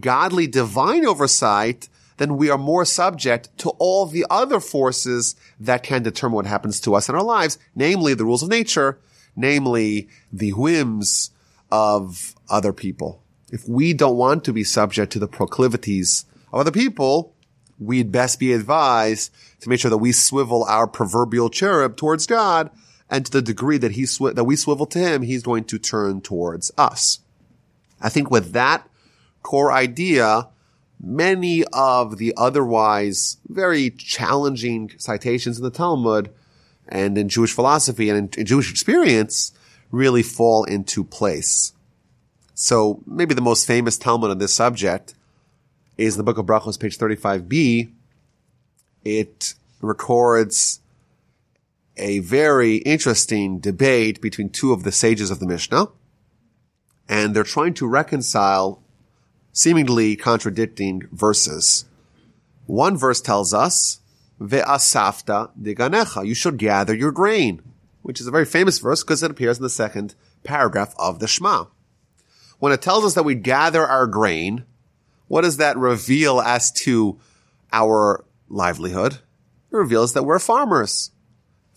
[0.00, 6.02] godly divine oversight, then we are more subject to all the other forces that can
[6.02, 8.98] determine what happens to us in our lives, namely the rules of nature,
[9.34, 11.30] namely the whims
[11.70, 16.70] of other people if we don't want to be subject to the proclivities of other
[16.70, 17.34] people,
[17.78, 22.70] we'd best be advised to make sure that we swivel our proverbial cherub towards God,
[23.10, 25.78] and to the degree that he sw- that we swivel to him, he's going to
[25.78, 27.18] turn towards us.
[28.00, 28.88] I think with that
[29.42, 30.48] core idea,
[31.02, 36.30] many of the otherwise very challenging citations in the Talmud
[36.88, 39.52] and in Jewish philosophy and in, in Jewish experience
[39.90, 41.72] really fall into place.
[42.54, 45.14] So maybe the most famous Talmud on this subject
[45.96, 47.90] is the book of Brachos, page 35b.
[49.04, 50.79] It records
[52.00, 55.88] a very interesting debate between two of the sages of the Mishnah,
[57.08, 58.82] and they're trying to reconcile
[59.52, 61.84] seemingly contradicting verses.
[62.66, 64.00] One verse tells us,
[64.40, 67.62] Ve'asafta diganecha, you should gather your grain,
[68.02, 71.28] which is a very famous verse because it appears in the second paragraph of the
[71.28, 71.66] Shema
[72.60, 74.64] when it tells us that we gather our grain,
[75.26, 77.18] what does that reveal as to
[77.72, 79.14] our livelihood?
[79.14, 81.10] It reveals that we're farmers.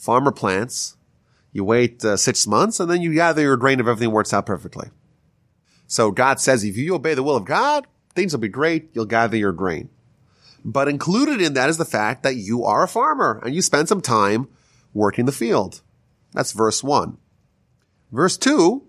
[0.03, 0.97] Farmer plants.
[1.53, 4.45] You wait uh, six months and then you gather your grain if everything works out
[4.45, 4.89] perfectly.
[5.87, 8.89] So God says if you obey the will of God, things will be great.
[8.91, 9.87] You'll gather your grain.
[10.65, 13.87] But included in that is the fact that you are a farmer and you spend
[13.87, 14.49] some time
[14.93, 15.79] working the field.
[16.33, 17.17] That's verse one.
[18.11, 18.83] Verse two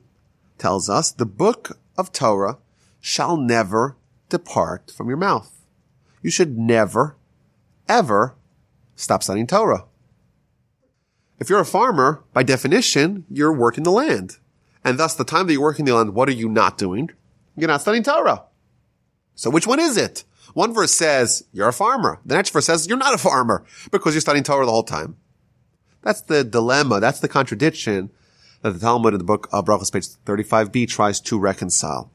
[0.59, 2.59] tells us the book of Torah
[3.01, 3.97] shall never
[4.31, 5.65] depart from your mouth.
[6.23, 7.15] You should never,
[7.89, 8.35] ever
[8.97, 9.85] stop studying Torah.
[11.39, 14.39] If you're a farmer, by definition, you're working the land.
[14.85, 17.11] And thus, the time that you're working the land, what are you not doing?
[17.57, 18.45] You're not studying Torah.
[19.35, 20.25] So which one is it?
[20.53, 22.21] One verse says, you're a farmer.
[22.25, 25.17] The next verse says, you're not a farmer because you're studying Torah the whole time.
[26.03, 27.01] That's the dilemma.
[27.01, 28.11] That's the contradiction
[28.63, 32.11] that the Talmud in the book of Brachos, page 35b, tries to reconcile.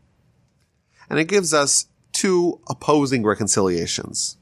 [1.09, 4.37] And it gives us two opposing reconciliations.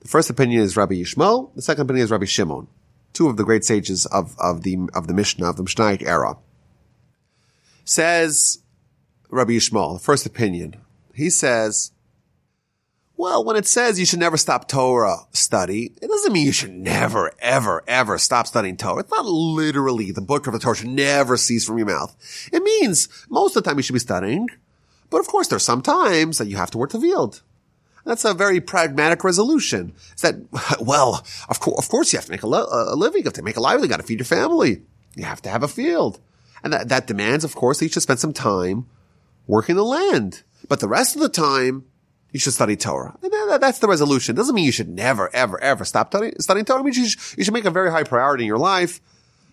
[0.00, 1.54] The first opinion is Rabbi Yishmael.
[1.54, 2.66] The second opinion is Rabbi Shimon.
[3.12, 6.36] Two of the great sages of, of the, of the Mishnah, of the Mishnaic era.
[7.84, 8.62] Says
[9.28, 10.76] Rabbi Yishmael, first opinion.
[11.14, 11.92] He says,
[13.16, 16.72] well, when it says you should never stop Torah study, it doesn't mean you should
[16.72, 19.00] never, ever, ever stop studying Torah.
[19.00, 22.16] It's not literally the book of the Torah should never cease from your mouth.
[22.52, 24.48] It means most of the time you should be studying,
[25.08, 27.42] but of course there's some times that you have to work the field.
[28.04, 29.94] That's a very pragmatic resolution.
[30.12, 30.36] It's that,
[30.80, 33.20] well, of course, of course you have to make a, a living.
[33.20, 33.90] You have to make a livelihood.
[33.90, 34.82] You got to feed your family.
[35.14, 36.18] You have to have a field.
[36.64, 38.86] And that, that demands, of course, that you should spend some time
[39.46, 40.42] working the land.
[40.68, 41.84] But the rest of the time,
[42.30, 43.16] you should study Torah.
[43.22, 44.34] And that, that's the resolution.
[44.34, 46.80] It Doesn't mean you should never, ever, ever stop studying, studying Torah.
[46.80, 49.00] It means you should, you should make a very high priority in your life.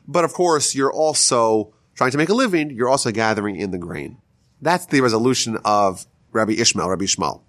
[0.07, 2.69] But of course, you're also trying to make a living.
[2.71, 4.17] You're also gathering in the grain.
[4.61, 7.41] That's the resolution of Rabbi Ishmael, Rabbi Shmuel.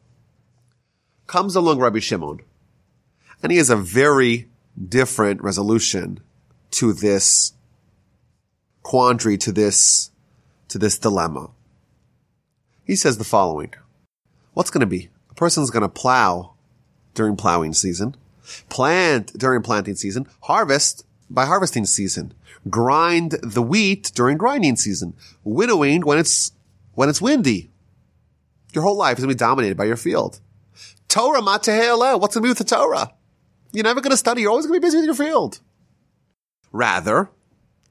[1.30, 2.40] Comes along Rabbi Shimon,
[3.40, 6.18] and he has a very different resolution
[6.72, 7.52] to this
[8.82, 10.10] quandary, to this,
[10.66, 11.50] to this dilemma.
[12.84, 13.72] He says the following.
[14.54, 15.08] What's going to be?
[15.30, 16.54] A person's going to plow
[17.14, 18.16] during plowing season,
[18.68, 22.34] plant during planting season, harvest by harvesting season,
[22.68, 25.14] grind the wheat during grinding season,
[25.44, 26.50] winnowing when it's,
[26.94, 27.70] when it's windy.
[28.72, 30.40] Your whole life is going to be dominated by your field.
[31.10, 32.18] Torah matehele.
[32.20, 33.12] What's going to with the Torah?
[33.72, 34.42] You're never going to study.
[34.42, 35.60] You're always going to be busy with your field.
[36.72, 37.30] Rather,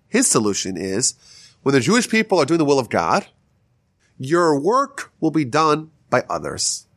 [0.08, 1.14] his solution is
[1.62, 3.28] when the Jewish people are doing the will of God,
[4.18, 6.88] your work will be done by others.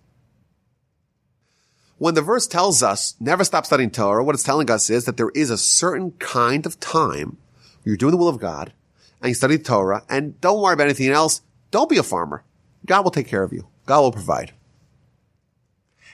[1.99, 5.17] When the verse tells us never stop studying Torah, what it's telling us is that
[5.17, 7.37] there is a certain kind of time
[7.85, 8.73] you're doing the will of God
[9.21, 11.43] and you study Torah and don't worry about anything else.
[11.73, 12.45] Don't be a farmer.
[12.87, 13.67] God will take care of you.
[13.87, 14.53] God will provide.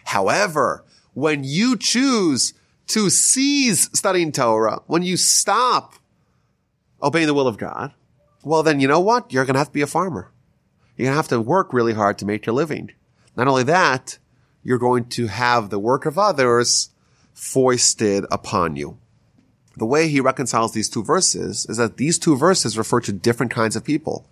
[0.08, 2.54] However, when you choose
[2.86, 5.96] to cease studying Torah, when you stop
[7.02, 7.92] obeying the will of God,
[8.42, 9.30] well, then you know what?
[9.30, 10.32] You're going to have to be a farmer.
[10.96, 12.92] You're going to have to work really hard to make your living.
[13.36, 14.16] Not only that,
[14.62, 16.88] you're going to have the work of others
[17.34, 18.96] foisted upon you.
[19.76, 23.52] The way he reconciles these two verses is that these two verses refer to different
[23.52, 24.26] kinds of people.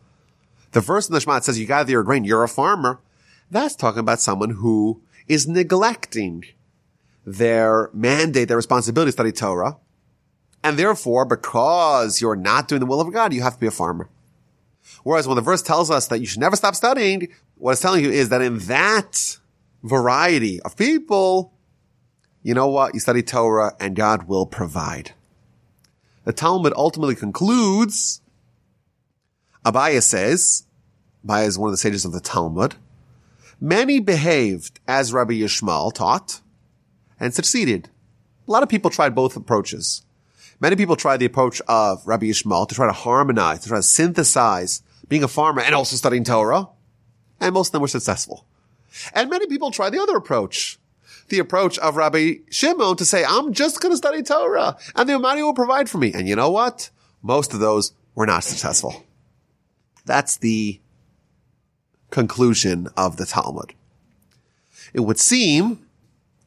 [0.73, 2.99] The verse in the Shema says you gather your grain, you're a farmer.
[3.51, 6.45] That's talking about someone who is neglecting
[7.25, 9.77] their mandate, their responsibility to study Torah.
[10.63, 13.71] And therefore, because you're not doing the will of God, you have to be a
[13.73, 14.09] farmer.
[15.03, 18.05] Whereas when the verse tells us that you should never stop studying, what it's telling
[18.05, 19.39] you is that in that
[19.83, 21.53] variety of people,
[22.43, 22.95] you know what?
[22.95, 25.13] You study Torah and God will provide.
[26.25, 28.21] The Talmud ultimately concludes,
[29.65, 30.67] Abaye says,
[31.25, 32.75] Abaye is one of the sages of the Talmud,
[33.61, 36.41] many behaved as Rabbi Yishmael taught
[37.19, 37.89] and succeeded.
[38.47, 40.03] A lot of people tried both approaches.
[40.61, 43.83] Many people tried the approach of Rabbi Yishmael to try to harmonize, to try to
[43.83, 46.69] synthesize being a farmer and also studying Torah.
[47.41, 48.47] And most of them were successful.
[49.13, 50.79] And many people tried the other approach.
[51.29, 55.15] The approach of Rabbi Shimon to say, I'm just going to study Torah and the
[55.15, 56.13] Almighty will provide for me.
[56.15, 56.91] And you know what?
[57.21, 59.05] Most of those were not successful.
[60.05, 60.81] That's the
[62.11, 63.75] conclusion of the Talmud.
[64.93, 65.87] It would seem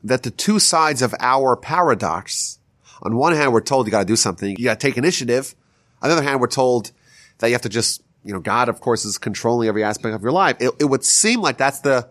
[0.03, 2.59] that the two sides of our paradox,
[3.01, 5.55] on one hand, we're told you got to do something, you got to take initiative.
[6.01, 6.91] On the other hand, we're told
[7.39, 10.21] that you have to just, you know, God, of course, is controlling every aspect of
[10.21, 10.57] your life.
[10.59, 12.09] It, it would seem like that's the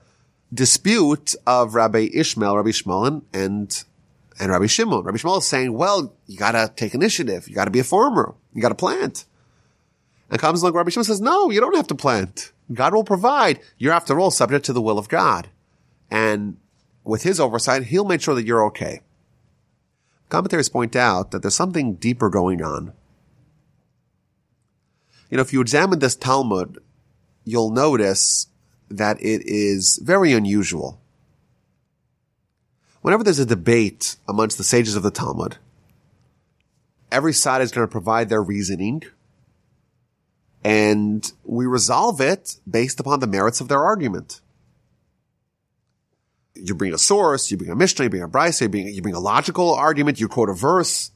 [0.52, 3.84] dispute of Rabbi Ishmael, Rabbi Shmuel, and,
[4.38, 5.04] and Rabbi Shimon.
[5.04, 7.48] Rabbi Shmuel is saying, well, you got to take initiative.
[7.48, 8.34] You got to be a farmer.
[8.54, 9.24] You got to plant.
[10.30, 12.52] And comes along Rabbi Shimon says, no, you don't have to plant.
[12.72, 13.60] God will provide.
[13.78, 15.48] You're after all subject to the will of God.
[16.10, 16.58] And
[17.04, 19.00] with his oversight, he'll make sure that you're okay.
[20.28, 22.92] Commentaries point out that there's something deeper going on.
[25.30, 26.78] You know, if you examine this Talmud,
[27.44, 28.48] you'll notice
[28.90, 31.00] that it is very unusual.
[33.00, 35.56] Whenever there's a debate amongst the sages of the Talmud,
[37.10, 39.02] every side is going to provide their reasoning
[40.68, 44.42] and we resolve it based upon the merits of their argument.
[46.54, 49.00] You bring a source, you bring a Mishnah, you bring a Brisa, you bring, you
[49.00, 51.10] bring a logical argument, you quote a verse.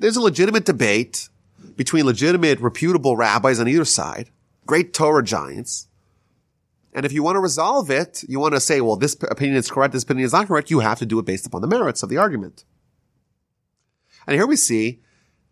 [0.00, 1.28] There's a legitimate debate
[1.76, 4.30] between legitimate, reputable rabbis on either side,
[4.64, 5.86] great Torah giants.
[6.94, 9.70] And if you want to resolve it, you want to say, well, this opinion is
[9.70, 12.02] correct, this opinion is not correct, you have to do it based upon the merits
[12.02, 12.64] of the argument.
[14.26, 15.02] And here we see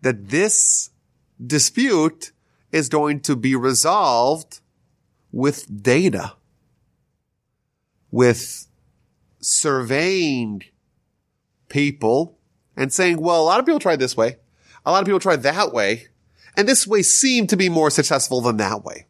[0.00, 0.88] that this
[1.38, 2.32] dispute
[2.72, 4.60] is going to be resolved
[5.32, 6.34] with data,
[8.10, 8.66] with
[9.40, 10.62] surveying
[11.68, 12.36] people
[12.76, 14.36] and saying, well, a lot of people tried this way.
[14.84, 16.08] A lot of people tried that way.
[16.56, 19.06] And this way seemed to be more successful than that way.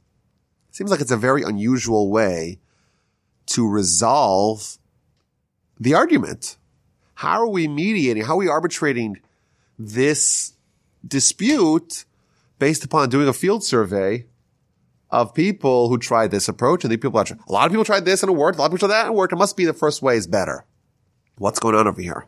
[0.68, 2.60] It seems like it's a very unusual way
[3.46, 4.78] to resolve
[5.78, 6.56] the argument.
[7.14, 8.24] How are we mediating?
[8.24, 9.20] How are we arbitrating
[9.78, 10.52] this
[11.06, 12.04] dispute
[12.60, 14.26] based upon doing a field survey
[15.10, 18.22] of people who tried this approach and the people, a lot of people tried this
[18.22, 18.58] and it worked.
[18.58, 19.32] A lot of people tried that and it worked.
[19.32, 20.64] It must be the first way is better.
[21.38, 22.26] What's going on over here?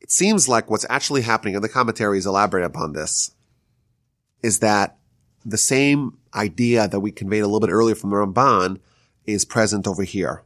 [0.00, 3.30] It seems like what's actually happening, and the commentaries elaborate upon this,
[4.42, 4.98] is that
[5.46, 8.80] the same idea that we conveyed a little bit earlier from the Ramban
[9.24, 10.42] is present over here.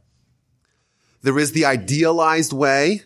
[1.23, 3.01] There is the idealized way.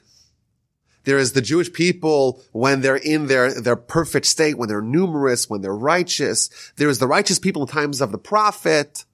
[1.05, 5.49] There is the Jewish people when they're in their, their perfect state, when they're numerous,
[5.49, 6.49] when they're righteous.
[6.75, 9.05] There is the righteous people in times of the prophet.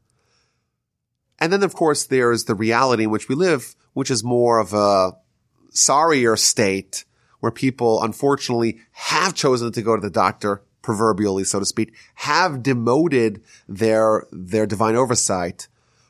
[1.39, 4.73] And then, of course, there's the reality in which we live, which is more of
[4.73, 5.13] a
[5.69, 7.05] sorrier state
[7.39, 12.63] where people, unfortunately, have chosen to go to the doctor, proverbially, so to speak, have
[12.63, 15.67] demoted their, their divine oversight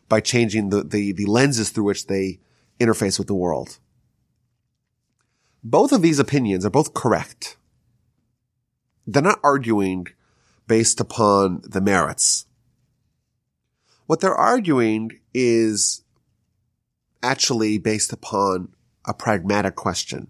[0.08, 2.40] by changing the, the, the lenses through which they
[2.80, 3.80] interface with the world.
[5.68, 7.58] Both of these opinions are both correct.
[9.08, 10.06] They're not arguing
[10.68, 12.46] based upon the merits.
[14.06, 16.04] What they're arguing is
[17.24, 18.74] actually based upon
[19.06, 20.28] a pragmatic question.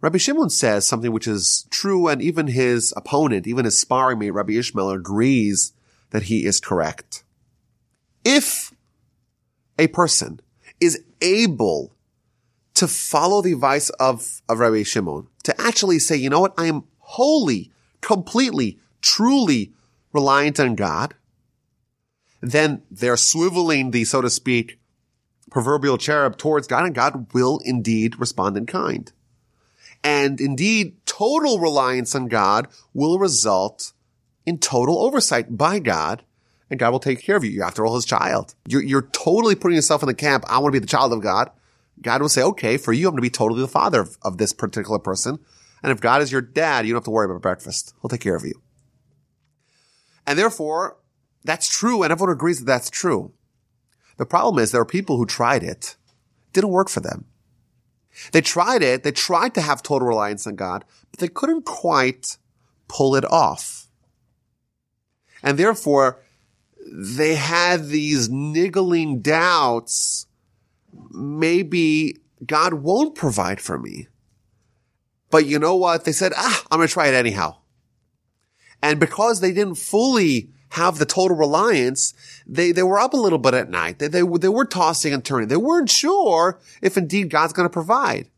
[0.00, 4.30] Rabbi Shimon says something which is true and even his opponent, even his sparring mate,
[4.30, 5.74] Rabbi Ishmael, agrees
[6.12, 7.24] that he is correct.
[8.24, 8.72] If
[9.78, 10.40] a person
[10.80, 11.92] is able
[12.82, 16.66] to follow the advice of, of Rabbi Shimon, to actually say, you know what, I
[16.66, 17.70] am wholly,
[18.00, 19.72] completely, truly
[20.12, 21.14] reliant on God,
[22.40, 24.80] then they're swiveling the, so to speak,
[25.48, 29.12] proverbial cherub towards God and God will indeed respond in kind.
[30.02, 33.92] And indeed, total reliance on God will result
[34.44, 36.24] in total oversight by God
[36.68, 37.50] and God will take care of you.
[37.52, 38.56] You're after all his child.
[38.66, 40.42] You're, you're totally putting yourself in the camp.
[40.48, 41.48] I want to be the child of God.
[42.00, 44.38] God will say, okay, for you, I'm going to be totally the father of, of
[44.38, 45.38] this particular person.
[45.82, 47.94] And if God is your dad, you don't have to worry about breakfast.
[48.00, 48.62] He'll take care of you.
[50.26, 50.98] And therefore,
[51.44, 52.02] that's true.
[52.02, 53.32] And everyone agrees that that's true.
[54.16, 55.96] The problem is there are people who tried it.
[56.46, 57.26] it didn't work for them.
[58.32, 59.02] They tried it.
[59.02, 62.36] They tried to have total reliance on God, but they couldn't quite
[62.88, 63.88] pull it off.
[65.42, 66.20] And therefore,
[66.92, 70.26] they had these niggling doubts.
[71.10, 74.08] Maybe God won't provide for me.
[75.30, 76.04] But you know what?
[76.04, 77.56] They said, ah, I'm going to try it anyhow.
[78.82, 82.14] And because they didn't fully have the total reliance,
[82.46, 83.98] they, they were up a little bit at night.
[83.98, 85.48] They, they, they were tossing and turning.
[85.48, 88.28] They weren't sure if indeed God's going to provide.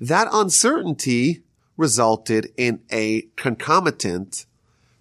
[0.00, 1.42] That uncertainty
[1.76, 4.46] resulted in a concomitant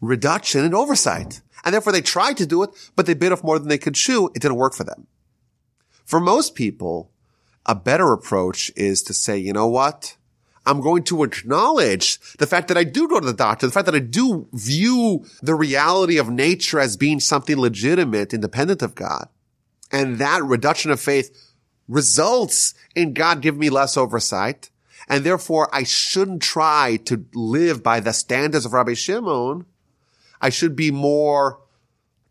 [0.01, 1.41] reduction in oversight.
[1.63, 3.95] And therefore they tried to do it, but they bit off more than they could
[3.95, 4.27] chew.
[4.35, 5.07] It didn't work for them.
[6.09, 7.11] For most people,
[7.67, 10.17] a better approach is to say, you know what?
[10.65, 13.85] I'm going to acknowledge the fact that I do go to the doctor, the fact
[13.85, 19.29] that I do view the reality of nature as being something legitimate, independent of God.
[19.91, 21.53] And that reduction of faith
[21.87, 24.71] results in God giving me less oversight.
[25.07, 29.67] And therefore I shouldn't try to live by the standards of Rabbi Shimon.
[30.41, 31.59] I should be more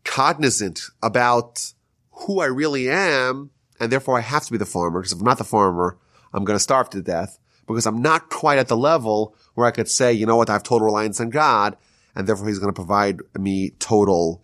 [0.03, 1.71] cognizant about
[2.11, 3.51] who I really am.
[3.79, 5.97] And therefore I have to be the farmer because if I'm not the farmer,
[6.33, 9.71] I'm going to starve to death because I'm not quite at the level where I
[9.71, 11.77] could say, you know what, I have total reliance on God
[12.15, 14.43] and therefore he's going to provide me total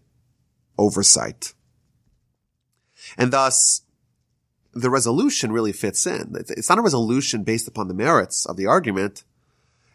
[0.78, 1.54] oversight.
[3.18, 3.82] And thus,
[4.74, 6.36] the resolution really fits in.
[6.50, 9.24] It's not a resolution based upon the merits of the argument.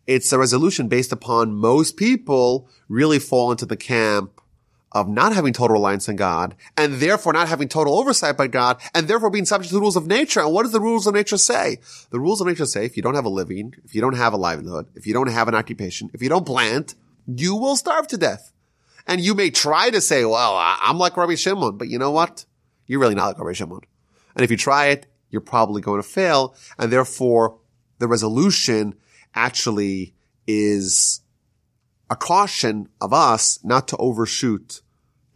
[0.06, 4.39] It's a resolution based upon most people really fall into the camp
[4.92, 8.80] of not having total reliance on God and therefore not having total oversight by God
[8.94, 10.40] and therefore being subject to the rules of nature.
[10.40, 11.78] And what does the rules of nature say?
[12.10, 14.32] The rules of nature say if you don't have a living, if you don't have
[14.32, 16.94] a livelihood, if you don't have an occupation, if you don't plant,
[17.26, 18.52] you will starve to death.
[19.06, 22.44] And you may try to say, well, I'm like Rabbi Shimon, but you know what?
[22.86, 23.80] You're really not like Rabbi Shimon.
[24.34, 26.54] And if you try it, you're probably going to fail.
[26.78, 27.58] And therefore
[27.98, 28.94] the resolution
[29.34, 30.14] actually
[30.46, 31.20] is
[32.10, 34.82] a caution of us not to overshoot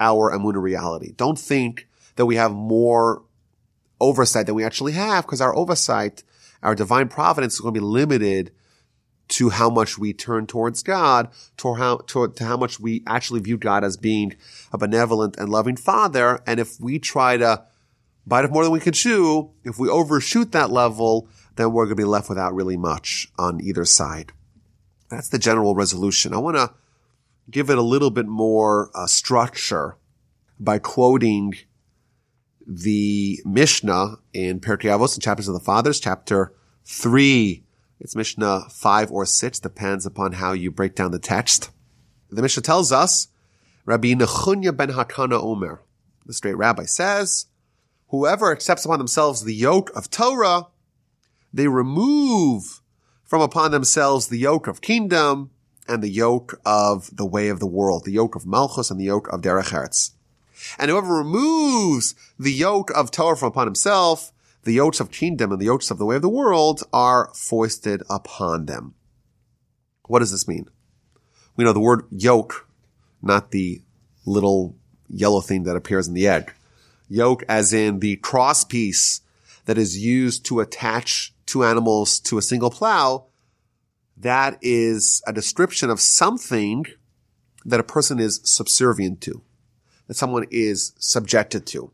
[0.01, 1.12] our Amuna reality.
[1.16, 3.22] Don't think that we have more
[4.01, 6.25] oversight than we actually have because our oversight,
[6.62, 8.51] our divine providence is going to be limited
[9.27, 13.41] to how much we turn towards God, to how, to, to how much we actually
[13.41, 14.35] view God as being
[14.72, 16.41] a benevolent and loving father.
[16.47, 17.64] And if we try to
[18.27, 21.97] bite off more than we can chew, if we overshoot that level, then we're going
[21.97, 24.33] to be left without really much on either side.
[25.11, 26.35] That's the general resolution.
[26.35, 26.73] I want to
[27.51, 29.97] give it a little bit more uh, structure
[30.59, 31.55] by quoting
[32.67, 37.65] the Mishnah in Pirkei Avos in Chapters of the Fathers, chapter three.
[38.01, 41.71] It's Mishnah five or six, depends upon how you break down the text.
[42.31, 43.29] The Mishnah tells us,
[43.85, 45.83] Rabbi Nechunya ben Hakana Omer,
[46.27, 47.47] the straight rabbi says,
[48.09, 50.69] whoever accepts upon themselves the yoke of Torah,
[51.53, 52.81] they remove
[53.25, 55.51] from upon themselves the yoke of kingdom
[55.89, 59.05] and the yoke of the way of the world, the yoke of Malchus and the
[59.05, 60.12] yoke of Derech Eretz.
[60.79, 65.61] And whoever removes the yoke of Torah from upon himself, the yokes of kingdom and
[65.61, 68.95] the yokes of the way of the world are foisted upon them.
[70.07, 70.68] What does this mean?
[71.57, 72.68] We know the word yoke,
[73.22, 73.83] not the
[74.25, 74.77] little
[75.09, 76.53] yellow thing that appears in the egg.
[77.09, 79.20] Yoke as in the cross piece
[79.66, 83.27] that is used to attach two animals to a single plow.
[84.17, 86.85] That is a description of something
[87.65, 89.41] that a person is subservient to,
[90.09, 91.93] that someone is subjected to.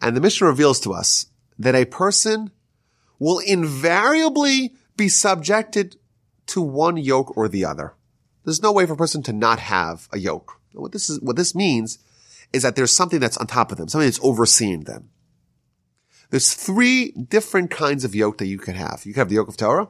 [0.00, 1.26] And the Mishnah reveals to us
[1.58, 2.52] that a person
[3.18, 5.96] will invariably be subjected
[6.46, 7.94] to one yoke or the other.
[8.44, 10.60] There's no way for a person to not have a yoke.
[10.72, 11.98] What this is, what this means
[12.52, 15.10] is that there's something that's on top of them, something that's overseeing them.
[16.30, 19.02] There's three different kinds of yoke that you can have.
[19.04, 19.88] You can have the yoke of Torah.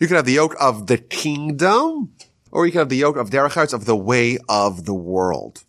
[0.00, 2.14] You can have the yoke of the kingdom,
[2.50, 5.64] or you can have the yoke of derech of the way of the world.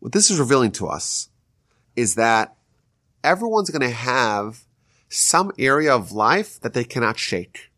[0.00, 1.30] What this is revealing to us
[1.96, 2.56] is that
[3.24, 4.64] everyone's going to have
[5.08, 7.70] some area of life that they cannot shake,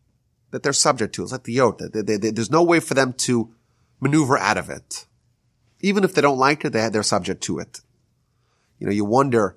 [0.51, 1.23] that they're subject to.
[1.23, 1.79] It's like the yoke.
[1.79, 3.53] They, they, they, there's no way for them to
[4.01, 5.05] maneuver out of it.
[5.79, 7.79] Even if they don't like it, they, they're subject to it.
[8.77, 9.55] You know, you wonder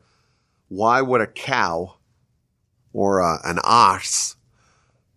[0.73, 1.97] why would a cow
[2.95, 4.37] or a, an ox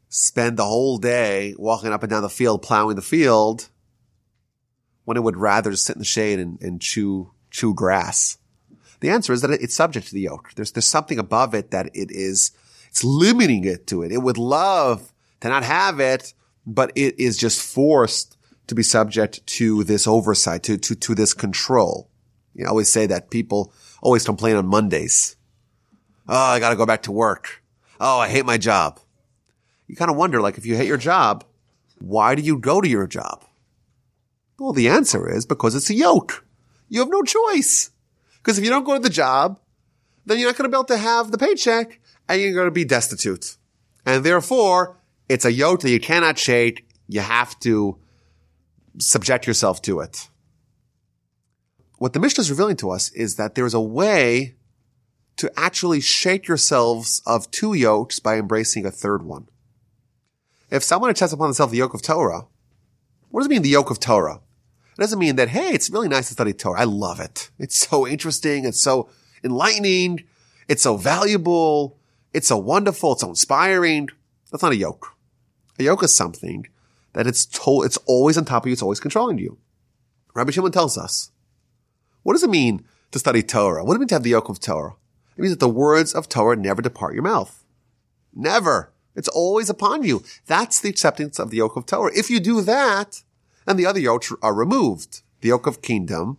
[0.10, 3.70] spend the whole day walking up and down the field, plowing the field,
[5.06, 8.38] when it would rather sit in the shade and, and chew chew grass?
[9.00, 10.52] The answer is that it's subject to the yoke.
[10.56, 12.52] There's, there's something above it that it is,
[12.90, 14.12] it's limiting it to it.
[14.12, 16.34] It would love to not have it,
[16.66, 18.38] but it is just forced
[18.68, 22.10] to be subject to this oversight, to, to, to this control.
[22.54, 25.35] You always say that people always complain on Mondays.
[26.28, 27.64] Oh, I gotta go back to work.
[28.00, 29.00] Oh, I hate my job.
[29.88, 31.44] You kind of wonder, like, if you hate your job,
[32.00, 33.46] why do you go to your job?
[34.60, 36.46] Well, the answer is because it's a yoke.
[36.90, 37.92] You have no choice.
[38.38, 39.60] Because if you don't go to the job,
[40.26, 42.72] then you're not going to be able to have the paycheck and you're going to
[42.72, 43.58] be destitute.
[44.06, 44.98] And therefore,
[45.28, 46.88] it's a yoke that you cannot shake.
[47.08, 47.98] You have to
[48.98, 50.30] subject yourself to it.
[51.98, 54.56] What the Mishnah is revealing to us is that there is a way
[55.38, 59.48] to actually shake yourselves of two yokes by embracing a third one.
[60.72, 62.46] If someone accepts upon themselves the yoke of Torah,
[63.30, 64.42] what does it mean, the yoke of Torah?
[64.98, 66.80] It doesn't mean that, hey, it's really nice to study Torah.
[66.80, 67.50] I love it.
[67.60, 68.64] It's so interesting.
[68.64, 69.10] It's so
[69.44, 70.24] enlightening.
[70.70, 71.98] It's so valuable.
[72.34, 73.12] It's so wonderful.
[73.12, 74.10] It's so inspiring.
[74.52, 75.16] That's not a yoke.
[75.78, 76.68] A yoke is something
[77.12, 78.74] that it's it's always on top of you.
[78.74, 79.58] It's always controlling you.
[80.34, 81.32] Rabbi Shimon tells us,
[82.24, 83.84] what does it mean to study Torah?
[83.84, 84.96] What does it mean to have the yoke of Torah?
[85.38, 87.64] It means that the words of Torah never depart your mouth.
[88.34, 88.92] Never.
[89.16, 90.24] It's always upon you.
[90.46, 92.12] That's the acceptance of the yoke of Torah.
[92.16, 93.24] If you do that,
[93.68, 95.22] and the other yokes are removed.
[95.42, 96.38] The yoke of kingdom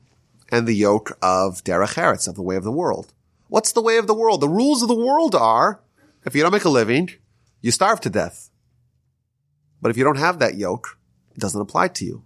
[0.50, 3.12] and the yoke of derech eretz, of the way of the world.
[3.48, 4.40] What's the way of the world?
[4.40, 5.80] The rules of the world are,
[6.24, 7.10] if you don't make a living,
[7.60, 8.50] you starve to death.
[9.80, 10.98] But if you don't have that yoke,
[11.34, 12.24] it doesn't apply to you.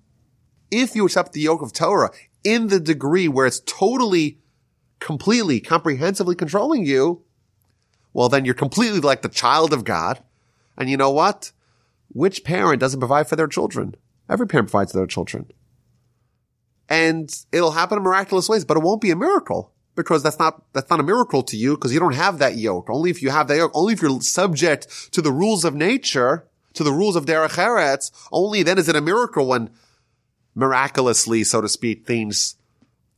[0.70, 2.10] If you accept the yoke of Torah
[2.44, 4.38] in the degree where it's totally,
[5.00, 7.22] completely, comprehensively controlling you,
[8.12, 10.22] well, then you're completely like the child of God.
[10.76, 11.52] And you know what?
[12.08, 13.94] Which parent doesn't provide for their children?
[14.28, 15.50] Every parent provides for their children.
[16.88, 20.62] And it'll happen in miraculous ways, but it won't be a miracle because that's not,
[20.72, 22.90] that's not a miracle to you because you don't have that yoke.
[22.90, 26.48] Only if you have that yoke, only if you're subject to the rules of nature,
[26.74, 29.70] to the rules of derech eretz, only then is it a miracle when
[30.54, 32.56] miraculously, so to speak, things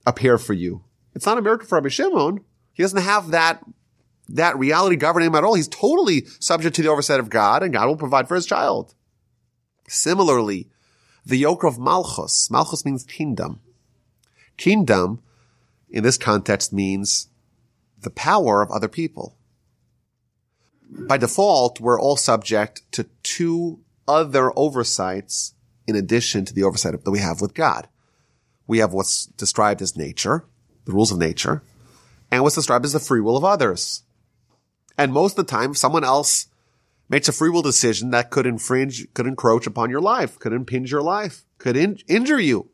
[0.06, 0.84] appear for you.
[1.14, 2.40] It's not a miracle for Rabbi Shimon.
[2.72, 3.62] He doesn't have that,
[4.28, 5.54] that reality governing him at all.
[5.54, 8.94] He's totally subject to the oversight of God and God will provide for his child.
[9.88, 10.70] Similarly,
[11.24, 12.50] the yoke of Malchus.
[12.50, 13.60] Malchus means kingdom.
[14.56, 15.20] Kingdom,
[15.90, 17.28] in this context, means
[18.00, 19.36] the power of other people.
[20.90, 25.54] By default, we're all subject to two other oversights
[25.86, 27.88] in addition to the oversight that we have with God.
[28.66, 30.44] We have what's described as nature,
[30.84, 31.62] the rules of nature,
[32.30, 34.02] and what's described as the free will of others.
[34.98, 36.46] And most of the time, someone else
[37.08, 40.90] makes a free will decision that could infringe, could encroach upon your life, could impinge
[40.90, 42.68] your life, could in- injure you.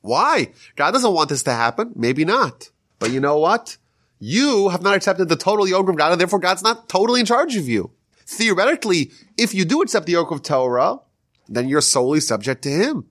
[0.00, 0.52] Why?
[0.76, 1.92] God doesn't want this to happen.
[1.94, 2.70] Maybe not.
[2.98, 3.78] But you know what?
[4.18, 7.26] You have not accepted the total yoke of God, and therefore God's not totally in
[7.26, 7.90] charge of you.
[8.26, 11.00] Theoretically, if you do accept the yoke of Torah,
[11.48, 13.06] then you're solely subject to Him.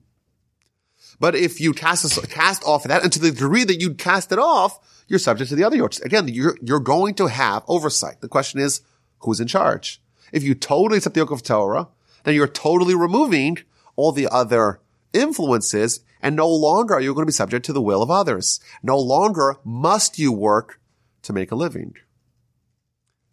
[1.20, 4.38] But if you cast, cast off that, and to the degree that you cast it
[4.38, 6.00] off, you're subject to the other yokes.
[6.00, 8.20] Again, you're, you're going to have oversight.
[8.20, 8.82] The question is,
[9.20, 10.00] who's in charge?
[10.32, 11.88] If you totally accept the yoke of Torah,
[12.24, 13.58] then you're totally removing
[13.96, 14.80] all the other
[15.12, 18.58] influences and no longer are you going to be subject to the will of others.
[18.82, 20.80] No longer must you work
[21.22, 21.94] to make a living.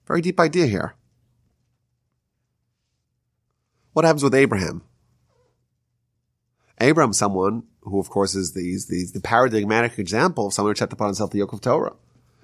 [0.06, 0.96] Very deep idea here.
[3.94, 4.84] What happens with Abraham?
[6.82, 10.94] Abraham, someone who, of course, is the, the, the paradigmatic example of someone who checked
[10.94, 11.96] upon himself the yoke of Torah.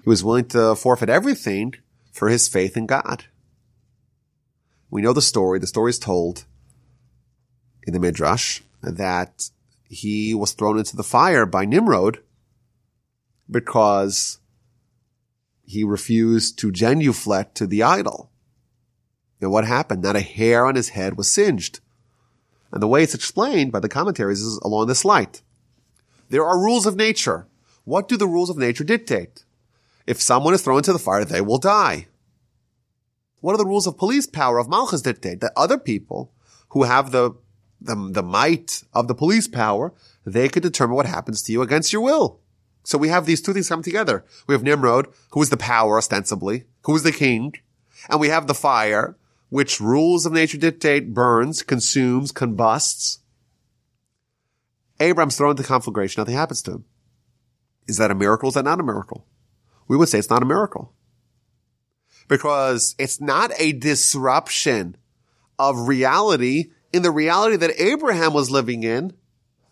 [0.02, 1.74] He was willing to forfeit everything
[2.12, 3.24] for his faith in God.
[4.90, 5.58] We know the story.
[5.58, 6.44] The story is told
[7.86, 9.50] in the Midrash that
[9.88, 12.20] he was thrown into the fire by Nimrod
[13.50, 14.38] because
[15.64, 18.30] he refused to genuflect to the idol.
[19.40, 20.02] And what happened?
[20.02, 21.80] Not a hair on his head was singed.
[22.72, 25.42] And the way it's explained by the commentaries is along this light.
[26.28, 27.46] There are rules of nature.
[27.84, 29.44] What do the rules of nature dictate?
[30.06, 32.08] If someone is thrown into the fire, they will die.
[33.40, 35.40] What are the rules of police power of Malchus dictate?
[35.40, 36.32] That other people
[36.70, 37.32] who have the,
[37.80, 39.94] the, the might of the police power,
[40.24, 42.40] they could determine what happens to you against your will.
[42.84, 44.24] So we have these two things come together.
[44.46, 47.52] We have Nimrod, who is the power ostensibly, who is the king,
[48.08, 49.17] and we have the fire,
[49.50, 53.20] which rules of nature dictate burns, consumes, combusts.
[55.00, 56.84] Abraham's thrown into conflagration, nothing happens to him.
[57.86, 58.48] Is that a miracle?
[58.48, 59.26] Is that not a miracle?
[59.86, 60.92] We would say it's not a miracle.
[62.28, 64.96] Because it's not a disruption
[65.58, 69.14] of reality in the reality that Abraham was living in,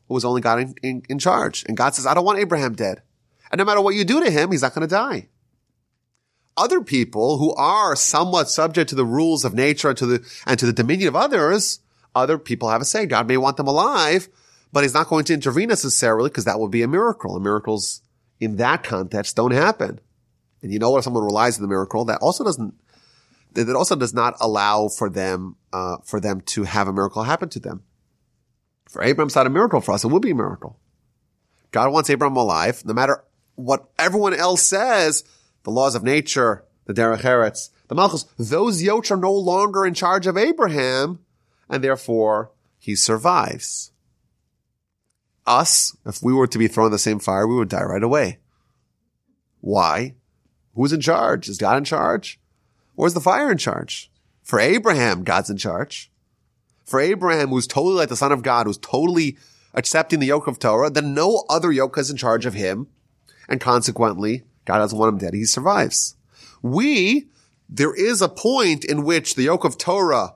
[0.08, 1.64] was only God in, in, in charge.
[1.66, 3.02] And God says, I don't want Abraham dead.
[3.50, 5.28] And no matter what you do to him, he's not going to die.
[6.56, 10.58] Other people who are somewhat subject to the rules of nature and to the, and
[10.58, 11.80] to the dominion of others,
[12.14, 13.04] other people have a say.
[13.04, 14.28] God may want them alive,
[14.72, 17.34] but he's not going to intervene necessarily because that would be a miracle.
[17.34, 18.00] And miracles
[18.40, 20.00] in that context don't happen.
[20.62, 22.74] And you know, if someone relies on the miracle, that also doesn't,
[23.52, 27.50] that also does not allow for them, uh, for them to have a miracle happen
[27.50, 27.82] to them.
[28.88, 29.80] For Abraham, it's not a miracle.
[29.80, 30.78] For us, it would be a miracle.
[31.70, 33.22] God wants Abraham alive, no matter
[33.56, 35.24] what everyone else says,
[35.66, 39.94] the laws of nature, the derech eretz, the malchus, those yokes are no longer in
[39.94, 41.18] charge of Abraham,
[41.68, 43.90] and therefore he survives.
[45.44, 48.02] Us, if we were to be thrown in the same fire, we would die right
[48.02, 48.38] away.
[49.60, 50.14] Why?
[50.76, 51.48] Who's in charge?
[51.48, 52.38] Is God in charge?
[52.96, 54.08] Or is the fire in charge?
[54.44, 56.12] For Abraham, God's in charge.
[56.84, 59.36] For Abraham, who's totally like the son of God, who's totally
[59.74, 62.86] accepting the yoke of Torah, then no other yoke is in charge of him
[63.48, 65.34] and consequently, God doesn't want him dead.
[65.34, 66.16] He survives.
[66.60, 67.28] We,
[67.68, 70.34] there is a point in which the yoke of Torah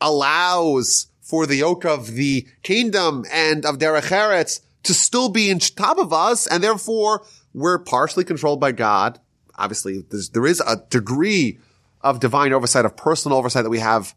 [0.00, 5.58] allows for the yoke of the kingdom and of Derech Eretz to still be in
[5.58, 7.24] top of us, and therefore
[7.54, 9.20] we're partially controlled by God.
[9.56, 11.58] Obviously, there is a degree
[12.00, 14.14] of divine oversight, of personal oversight that we have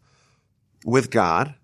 [0.84, 1.54] with God.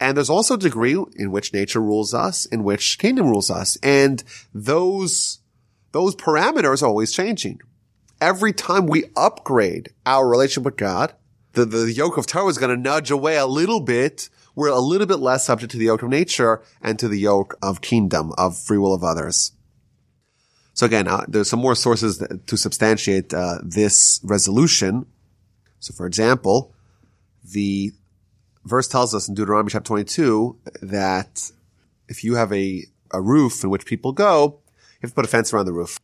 [0.00, 3.76] And there's also a degree in which nature rules us, in which kingdom rules us.
[3.82, 5.40] And those,
[5.94, 7.60] those parameters are always changing.
[8.20, 11.14] Every time we upgrade our relationship with God,
[11.52, 14.28] the, the yoke of Torah is going to nudge away a little bit.
[14.56, 17.56] We're a little bit less subject to the yoke of nature and to the yoke
[17.62, 19.52] of kingdom, of free will of others.
[20.72, 25.06] So again, uh, there's some more sources to substantiate uh, this resolution.
[25.78, 26.74] So for example,
[27.44, 27.92] the
[28.64, 31.52] verse tells us in Deuteronomy chapter 22 that
[32.08, 32.82] if you have a,
[33.12, 34.58] a roof in which people go,
[35.04, 35.98] have to put a fence around the roof.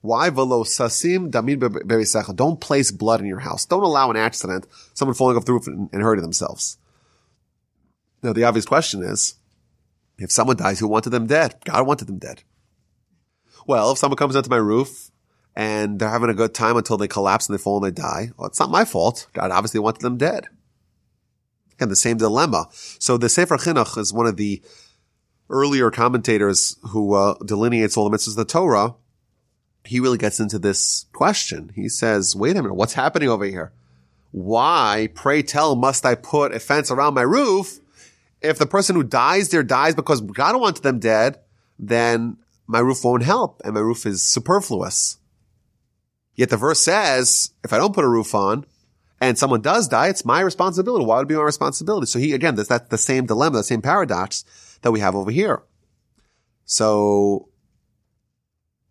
[0.00, 3.64] Why velo sasim damid Don't place blood in your house.
[3.64, 6.78] Don't allow an accident, someone falling off the roof and, and hurting themselves.
[8.22, 9.34] Now the obvious question is,
[10.18, 11.56] if someone dies, who wanted them dead?
[11.64, 12.42] God wanted them dead.
[13.66, 15.10] Well, if someone comes onto my roof
[15.54, 18.30] and they're having a good time until they collapse and they fall and they die,
[18.36, 19.26] well, it's not my fault.
[19.32, 20.46] God obviously wanted them dead.
[21.74, 22.68] Again, the same dilemma.
[22.72, 24.62] So the Sefer Chinuch is one of the
[25.48, 28.94] earlier commentators who uh, delineates all the mitzvahs of the Torah.
[29.84, 31.70] He really gets into this question.
[31.74, 33.72] He says, wait a minute, what's happening over here?
[34.32, 37.80] Why, pray tell, must I put a fence around my roof?
[38.42, 41.38] If the person who dies there dies because God wants them dead,
[41.78, 42.36] then
[42.66, 45.18] my roof won't help and my roof is superfluous.
[46.34, 48.66] Yet the verse says, if I don't put a roof on,
[49.20, 51.04] and someone does die, it's my responsibility.
[51.04, 52.06] Why would it be my responsibility?
[52.06, 54.44] So he, again, that's, that's the same dilemma, the same paradox
[54.82, 55.62] that we have over here.
[56.64, 57.48] So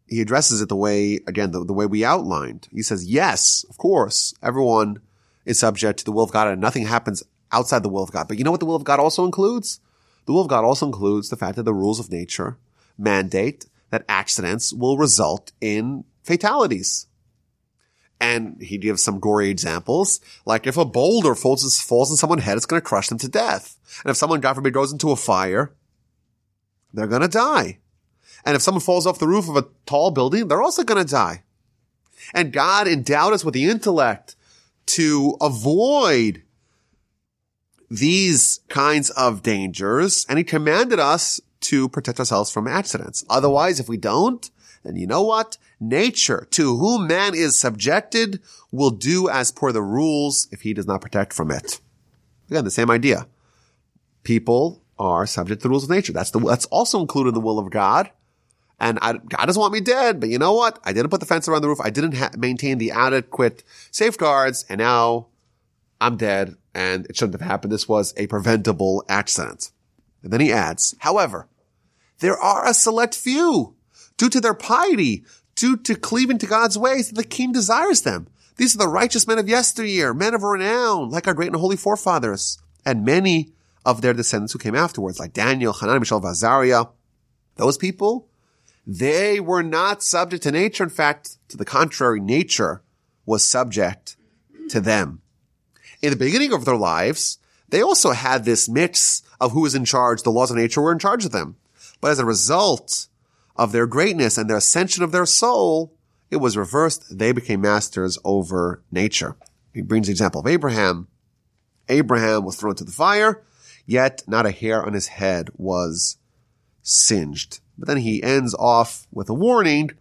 [0.07, 2.67] he addresses it the way, again, the, the way we outlined.
[2.71, 4.99] He says, yes, of course, everyone
[5.45, 8.27] is subject to the will of God and nothing happens outside the will of God.
[8.27, 9.79] But you know what the will of God also includes?
[10.25, 12.57] The will of God also includes the fact that the rules of nature
[12.97, 17.07] mandate that accidents will result in fatalities.
[18.19, 22.55] And he gives some gory examples, like if a boulder falls, falls on someone's head,
[22.55, 23.77] it's going to crush them to death.
[24.03, 25.73] And if someone, God forbid, goes into a fire,
[26.93, 27.79] they're going to die.
[28.45, 31.11] And if someone falls off the roof of a tall building, they're also going to
[31.11, 31.43] die.
[32.33, 34.35] And God endowed us with the intellect
[34.87, 36.43] to avoid
[37.89, 40.25] these kinds of dangers.
[40.29, 43.25] And he commanded us to protect ourselves from accidents.
[43.29, 44.49] Otherwise, if we don't,
[44.83, 45.57] then you know what?
[45.79, 50.87] Nature, to whom man is subjected, will do as per the rules if he does
[50.87, 51.79] not protect from it.
[52.49, 53.27] Again, the same idea.
[54.23, 56.13] People are subject to the rules of nature.
[56.13, 58.09] That's the, that's also included in the will of God.
[58.79, 60.79] And I, God doesn't want me dead, but you know what?
[60.83, 61.79] I didn't put the fence around the roof.
[61.81, 65.27] I didn't ha- maintain the adequate safeguards, and now
[66.01, 67.71] I'm dead, and it shouldn't have happened.
[67.71, 69.71] This was a preventable accident.
[70.23, 71.47] And then he adds, however,
[72.19, 73.75] there are a select few,
[74.17, 75.23] due to their piety,
[75.55, 78.27] due to cleaving to God's ways, that the king desires them.
[78.57, 81.75] These are the righteous men of yesteryear, men of renown, like our great and holy
[81.75, 83.51] forefathers, and many
[83.85, 86.85] of their descendants who came afterwards, like Daniel, Hanan, Mishael, Azariah.
[87.55, 88.27] Those people,
[88.85, 90.83] they were not subject to nature.
[90.83, 92.81] In fact, to the contrary, nature
[93.25, 94.17] was subject
[94.69, 95.21] to them.
[96.01, 97.39] In the beginning of their lives,
[97.69, 100.21] they also had this mix of who was in charge.
[100.21, 101.55] The laws of nature were in charge of them.
[102.01, 103.07] But as a result
[103.55, 105.93] of their greatness and their ascension of their soul,
[106.29, 107.17] it was reversed.
[107.17, 109.35] They became masters over nature.
[109.73, 111.07] He brings the example of Abraham.
[111.87, 113.43] Abraham was thrown into the fire,
[113.85, 116.17] yet not a hair on his head was
[116.81, 117.59] singed.
[117.77, 119.91] But then he ends off with a warning,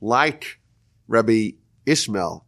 [0.00, 0.58] like
[1.08, 1.52] Rabbi
[1.86, 2.46] Ishmael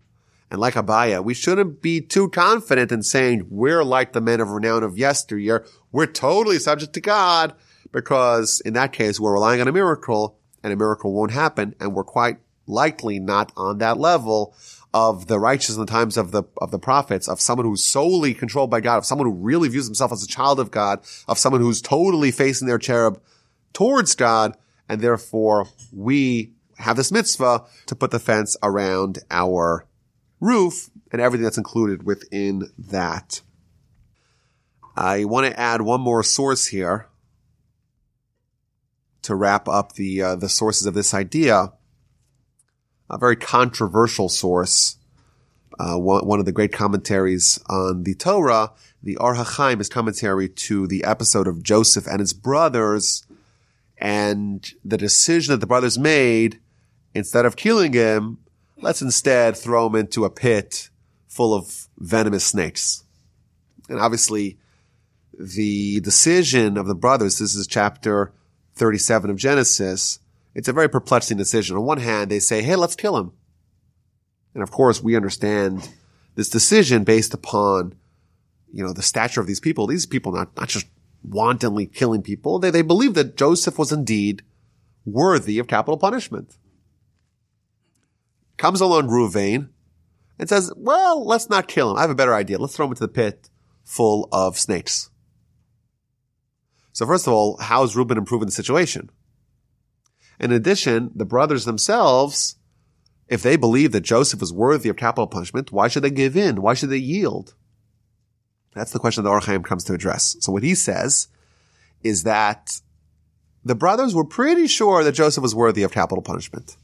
[0.50, 4.50] and like Abaye, we shouldn't be too confident in saying we're like the men of
[4.50, 5.66] renown of yesteryear.
[5.92, 7.54] We're totally subject to God
[7.92, 11.74] because in that case, we're relying on a miracle and a miracle won't happen.
[11.80, 14.54] And we're quite likely not on that level
[14.92, 18.34] of the righteous in the times of the, of the prophets, of someone who's solely
[18.34, 21.38] controlled by God, of someone who really views himself as a child of God, of
[21.38, 23.20] someone who's totally facing their cherub
[23.72, 24.56] towards God.
[24.88, 29.86] And therefore we have this mitzvah to put the fence around our
[30.40, 33.40] roof and everything that's included within that.
[34.96, 37.08] I want to add one more source here
[39.22, 41.72] to wrap up the uh, the sources of this idea.
[43.10, 44.98] A very controversial source,
[45.78, 50.46] uh, one, one, of the great commentaries on the Torah, the Or HaChaim, is commentary
[50.48, 53.26] to the episode of Joseph and his brothers,
[53.96, 56.60] and the decision that the brothers made
[57.14, 58.38] instead of killing him
[58.80, 60.90] Let's instead throw him into a pit
[61.26, 63.02] full of venomous snakes.
[63.88, 64.58] And obviously,
[65.36, 68.32] the decision of the brothers, this is chapter
[68.78, 70.20] 37 of Genesis,
[70.54, 71.76] it's a very perplexing decision.
[71.76, 73.32] On one hand, they say, hey, let's kill him.
[74.54, 75.88] And of course, we understand
[76.34, 77.94] this decision based upon,
[78.72, 79.86] you know, the stature of these people.
[79.86, 80.86] These people not, not just
[81.22, 82.58] wantonly killing people.
[82.58, 84.42] They, they believe that Joseph was indeed
[85.04, 86.56] worthy of capital punishment
[88.58, 89.70] comes along Ruvain
[90.38, 91.96] and says, well, let's not kill him.
[91.96, 92.58] I have a better idea.
[92.58, 93.48] Let's throw him into the pit
[93.84, 95.10] full of snakes.
[96.98, 99.08] So first of all, how is Reuben improving the situation?
[100.40, 102.56] In addition, the brothers themselves,
[103.28, 106.60] if they believe that Joseph is worthy of capital punishment, why should they give in?
[106.60, 107.54] Why should they yield?
[108.74, 110.38] That's the question that Or HaChaim comes to address.
[110.40, 111.28] So what he says
[112.02, 112.80] is that
[113.64, 116.76] the brothers were pretty sure that Joseph was worthy of capital punishment.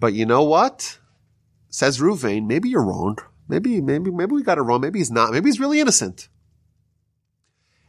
[0.00, 0.98] But you know what?
[1.68, 3.18] Says Ruvain, maybe you're wrong.
[3.46, 4.80] Maybe, maybe, maybe we got it wrong.
[4.80, 5.30] Maybe he's not.
[5.30, 6.28] Maybe he's really innocent.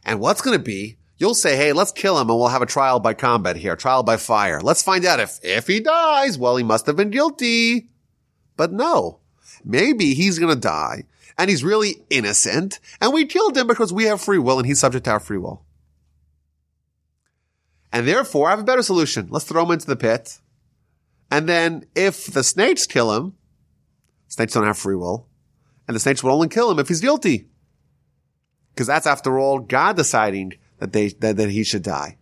[0.04, 0.96] And what's going to be?
[1.18, 4.02] You'll say, hey, let's kill him and we'll have a trial by combat here, trial
[4.02, 4.60] by fire.
[4.60, 7.90] Let's find out if, if he dies, well, he must have been guilty.
[8.56, 9.20] But no,
[9.62, 11.04] maybe he's going to die
[11.36, 14.80] and he's really innocent and we killed him because we have free will and he's
[14.80, 15.62] subject to our free will.
[17.92, 19.28] And therefore, I have a better solution.
[19.30, 20.38] Let's throw him into the pit
[21.30, 23.34] and then if the snakes kill him,
[24.28, 25.28] snakes don't have free will,
[25.86, 27.48] and the snakes will only kill him if he's guilty.
[28.80, 32.16] Because that's after all God deciding that they, that, that he should die.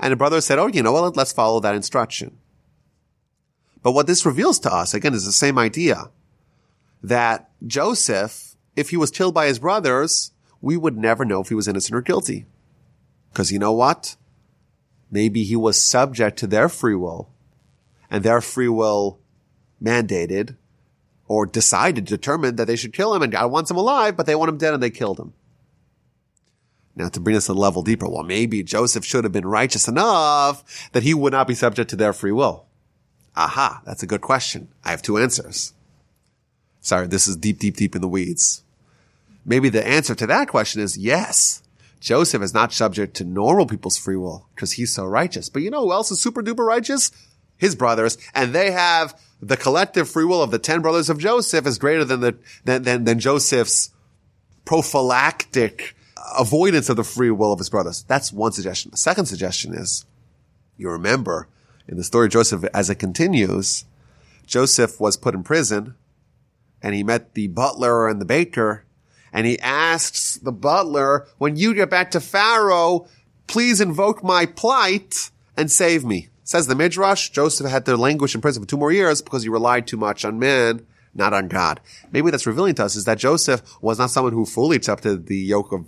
[0.00, 1.18] And the brother said, Oh, you know what?
[1.18, 2.38] Let's follow that instruction.
[3.82, 6.10] But what this reveals to us, again, is the same idea
[7.02, 10.32] that Joseph, if he was killed by his brothers,
[10.62, 12.46] we would never know if he was innocent or guilty.
[13.30, 14.16] Because you know what?
[15.10, 17.28] Maybe he was subject to their free will
[18.10, 19.18] and their free will
[19.82, 20.56] mandated
[21.26, 24.34] or decided, determined that they should kill him and God wants him alive, but they
[24.34, 25.32] want him dead and they killed him.
[26.96, 30.90] Now to bring us a level deeper, well, maybe Joseph should have been righteous enough
[30.92, 32.66] that he would not be subject to their free will.
[33.36, 34.68] Aha, that's a good question.
[34.84, 35.72] I have two answers.
[36.80, 38.62] Sorry, this is deep, deep, deep in the weeds.
[39.44, 41.62] Maybe the answer to that question is yes.
[41.98, 45.48] Joseph is not subject to normal people's free will because he's so righteous.
[45.48, 47.10] But you know who else is super duper righteous?
[47.56, 51.66] his brothers, and they have the collective free will of the ten brothers of Joseph
[51.66, 53.90] is greater than the than than, than Joseph's
[54.64, 55.94] prophylactic
[56.38, 58.04] avoidance of the free will of his brothers.
[58.08, 58.90] That's one suggestion.
[58.90, 60.06] The second suggestion is,
[60.76, 61.48] you remember
[61.86, 63.84] in the story of Joseph as it continues,
[64.46, 65.94] Joseph was put in prison
[66.82, 68.84] and he met the butler and the baker
[69.32, 73.08] and he asks the butler, when you get back to Pharaoh,
[73.48, 76.28] please invoke my plight and save me.
[76.46, 79.48] Says the Midrash, Joseph had to languish in prison for two more years because he
[79.48, 81.80] relied too much on man, not on God.
[82.12, 85.38] Maybe that's revealing to us is that Joseph was not someone who fully accepted the
[85.38, 85.86] yoke of,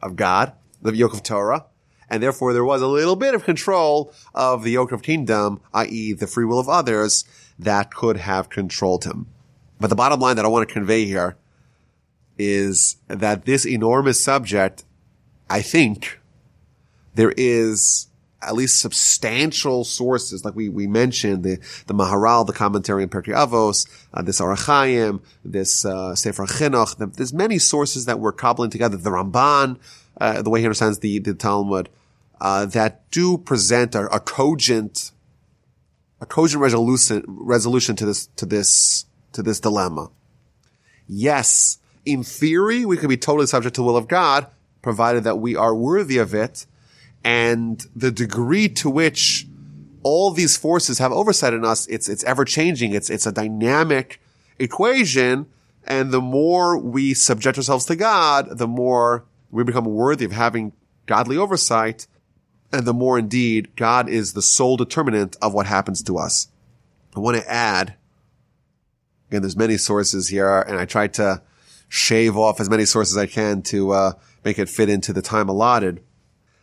[0.00, 1.66] of God, the yoke of Torah,
[2.08, 6.14] and therefore there was a little bit of control of the yoke of kingdom, i.e.
[6.14, 7.24] the free will of others,
[7.58, 9.26] that could have controlled him.
[9.78, 11.36] But the bottom line that I want to convey here
[12.38, 14.84] is that this enormous subject,
[15.50, 16.18] I think,
[17.14, 18.07] there is
[18.40, 23.34] at least substantial sources, like we, we mentioned, the, the Maharal, the commentary in Pirkei
[23.34, 28.32] Avos, uh, this Ohr HaChaim, this, uh, Sefer Chinuch, the, there's many sources that we're
[28.32, 29.78] cobbling together, the Ramban,
[30.20, 31.88] uh, the way he understands the, the Talmud,
[32.40, 35.10] uh, that do present a, a cogent,
[36.20, 40.10] a cogent resolution, resolution to this, to this, to this dilemma.
[41.08, 44.46] Yes, in theory, we could be totally subject to the will of God,
[44.80, 46.66] provided that we are worthy of it,
[47.24, 49.46] and the degree to which
[50.02, 52.92] all these forces have oversight in us, it's, it's ever changing.
[52.92, 54.20] It's, it's a dynamic
[54.58, 55.46] equation.
[55.84, 60.72] And the more we subject ourselves to God, the more we become worthy of having
[61.06, 62.06] godly oversight.
[62.72, 66.48] And the more indeed God is the sole determinant of what happens to us.
[67.16, 67.94] I want to add,
[69.28, 71.42] again, there's many sources here and I tried to
[71.88, 74.12] shave off as many sources as I can to, uh,
[74.44, 76.02] make it fit into the time allotted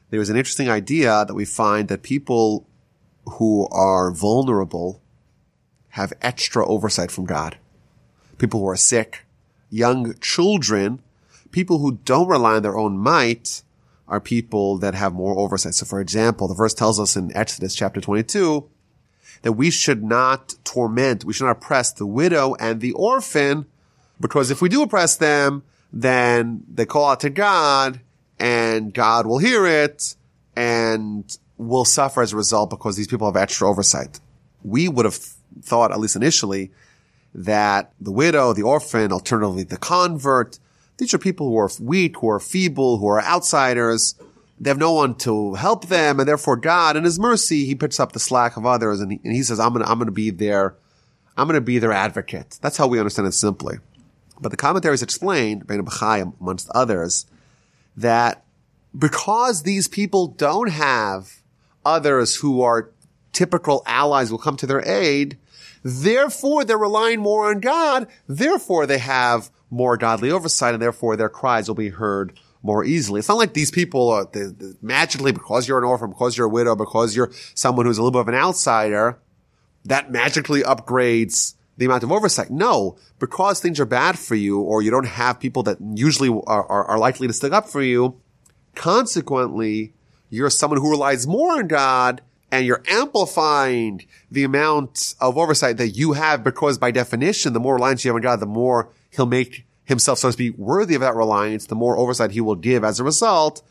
[0.09, 2.67] there is an interesting idea that we find that people
[3.25, 5.01] who are vulnerable
[5.89, 7.57] have extra oversight from God.
[8.37, 9.25] People who are sick,
[9.69, 11.01] young children,
[11.51, 13.63] people who don't rely on their own might
[14.07, 15.73] are people that have more oversight.
[15.73, 18.69] So for example, the verse tells us in Exodus chapter 22
[19.41, 23.65] that we should not torment, we should not oppress the widow and the orphan
[24.19, 28.01] because if we do oppress them, then they call out to God
[28.39, 30.15] and God will hear it
[30.55, 34.19] and will suffer as a result because these people have extra oversight.
[34.63, 35.19] We would have
[35.61, 36.71] thought, at least initially,
[37.33, 40.59] that the widow, the orphan, alternatively the convert,
[40.97, 44.15] these are people who are weak, who are feeble, who are outsiders.
[44.59, 47.99] They have no one to help them, and therefore God, in His mercy, He picks
[47.99, 50.29] up the slack of others, and He, and he says, "I'm gonna, I'm gonna be
[50.29, 50.75] their,
[51.35, 53.79] I'm gonna be their advocate." That's how we understand it simply.
[54.39, 57.25] But the commentaries explain, Bein Bachai amongst others,
[57.97, 58.43] that
[58.97, 61.41] because these people don't have
[61.85, 62.91] others who are
[63.33, 65.37] typical allies will come to their aid,
[65.83, 71.29] therefore they're relying more on God, therefore they have more godly oversight, and therefore their
[71.29, 73.19] cries will be heard more easily.
[73.19, 76.47] It's not like these people are they, they, magically, because you're an orphan, because you're
[76.47, 79.19] a widow, because you're someone who's a little bit of an outsider,
[79.83, 82.49] that magically upgrades the amount of oversight.
[82.49, 86.65] No, because things are bad for you or you don't have people that usually are,
[86.65, 88.19] are, are likely to stick up for you.
[88.75, 89.93] Consequently,
[90.29, 92.21] you're someone who relies more on God
[92.51, 97.75] and you're amplifying the amount of oversight that you have because by definition, the more
[97.75, 101.01] reliance you have on God, the more he'll make himself, so to speak, worthy of
[101.01, 103.61] that reliance, the more oversight he will give as a result.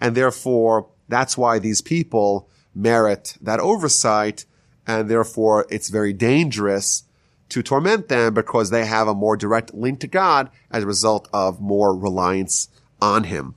[0.00, 4.44] And therefore, that's why these people merit that oversight.
[4.86, 7.04] And therefore, it's very dangerous
[7.50, 11.28] to torment them because they have a more direct link to God as a result
[11.32, 12.68] of more reliance
[13.00, 13.54] on Him.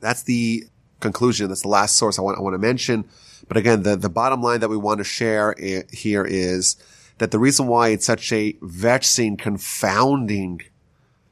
[0.00, 0.64] That's the
[1.00, 1.48] conclusion.
[1.48, 3.04] That's the last source I want, I want to mention.
[3.48, 5.54] But again, the, the bottom line that we want to share
[5.92, 6.76] here is
[7.18, 10.62] that the reason why it's such a vexing, confounding,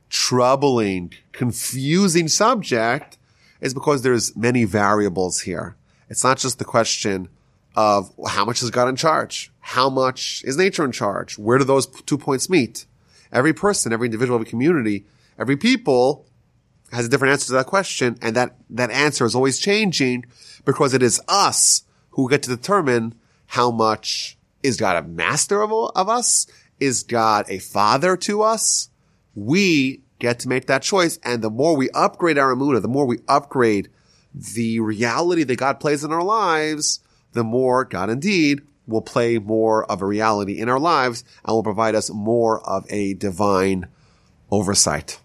[0.08, 3.16] troubling, confusing subject
[3.60, 5.76] is because there's many variables here.
[6.08, 7.28] It's not just the question
[7.76, 9.52] of how much is God in charge?
[9.60, 11.38] How much is nature in charge?
[11.38, 12.86] Where do those two points meet?
[13.32, 15.06] Every person, every individual, every community,
[15.38, 16.26] every people
[16.92, 18.18] has a different answer to that question.
[18.20, 20.26] And that, that answer is always changing
[20.64, 23.14] because it is us who get to determine
[23.46, 26.46] how much is God a master of, of us?
[26.78, 28.90] Is God a father to us?
[29.34, 31.18] We get to make that choice.
[31.22, 33.88] And the more we upgrade our Amunah, the more we upgrade
[34.34, 37.00] the reality that God plays in our lives,
[37.32, 41.62] the more God indeed will play more of a reality in our lives and will
[41.62, 43.86] provide us more of a divine
[44.50, 45.20] oversight.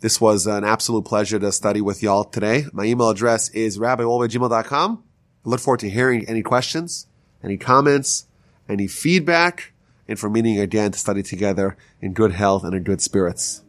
[0.00, 2.66] This was an absolute pleasure to study with y'all today.
[2.74, 5.02] My email address is rabbiwolbe@gmail.com.
[5.46, 7.06] I look forward to hearing any questions,
[7.42, 8.26] any comments,
[8.68, 9.72] any feedback,
[10.06, 13.63] and for meeting again to study together in good health and in good spirits.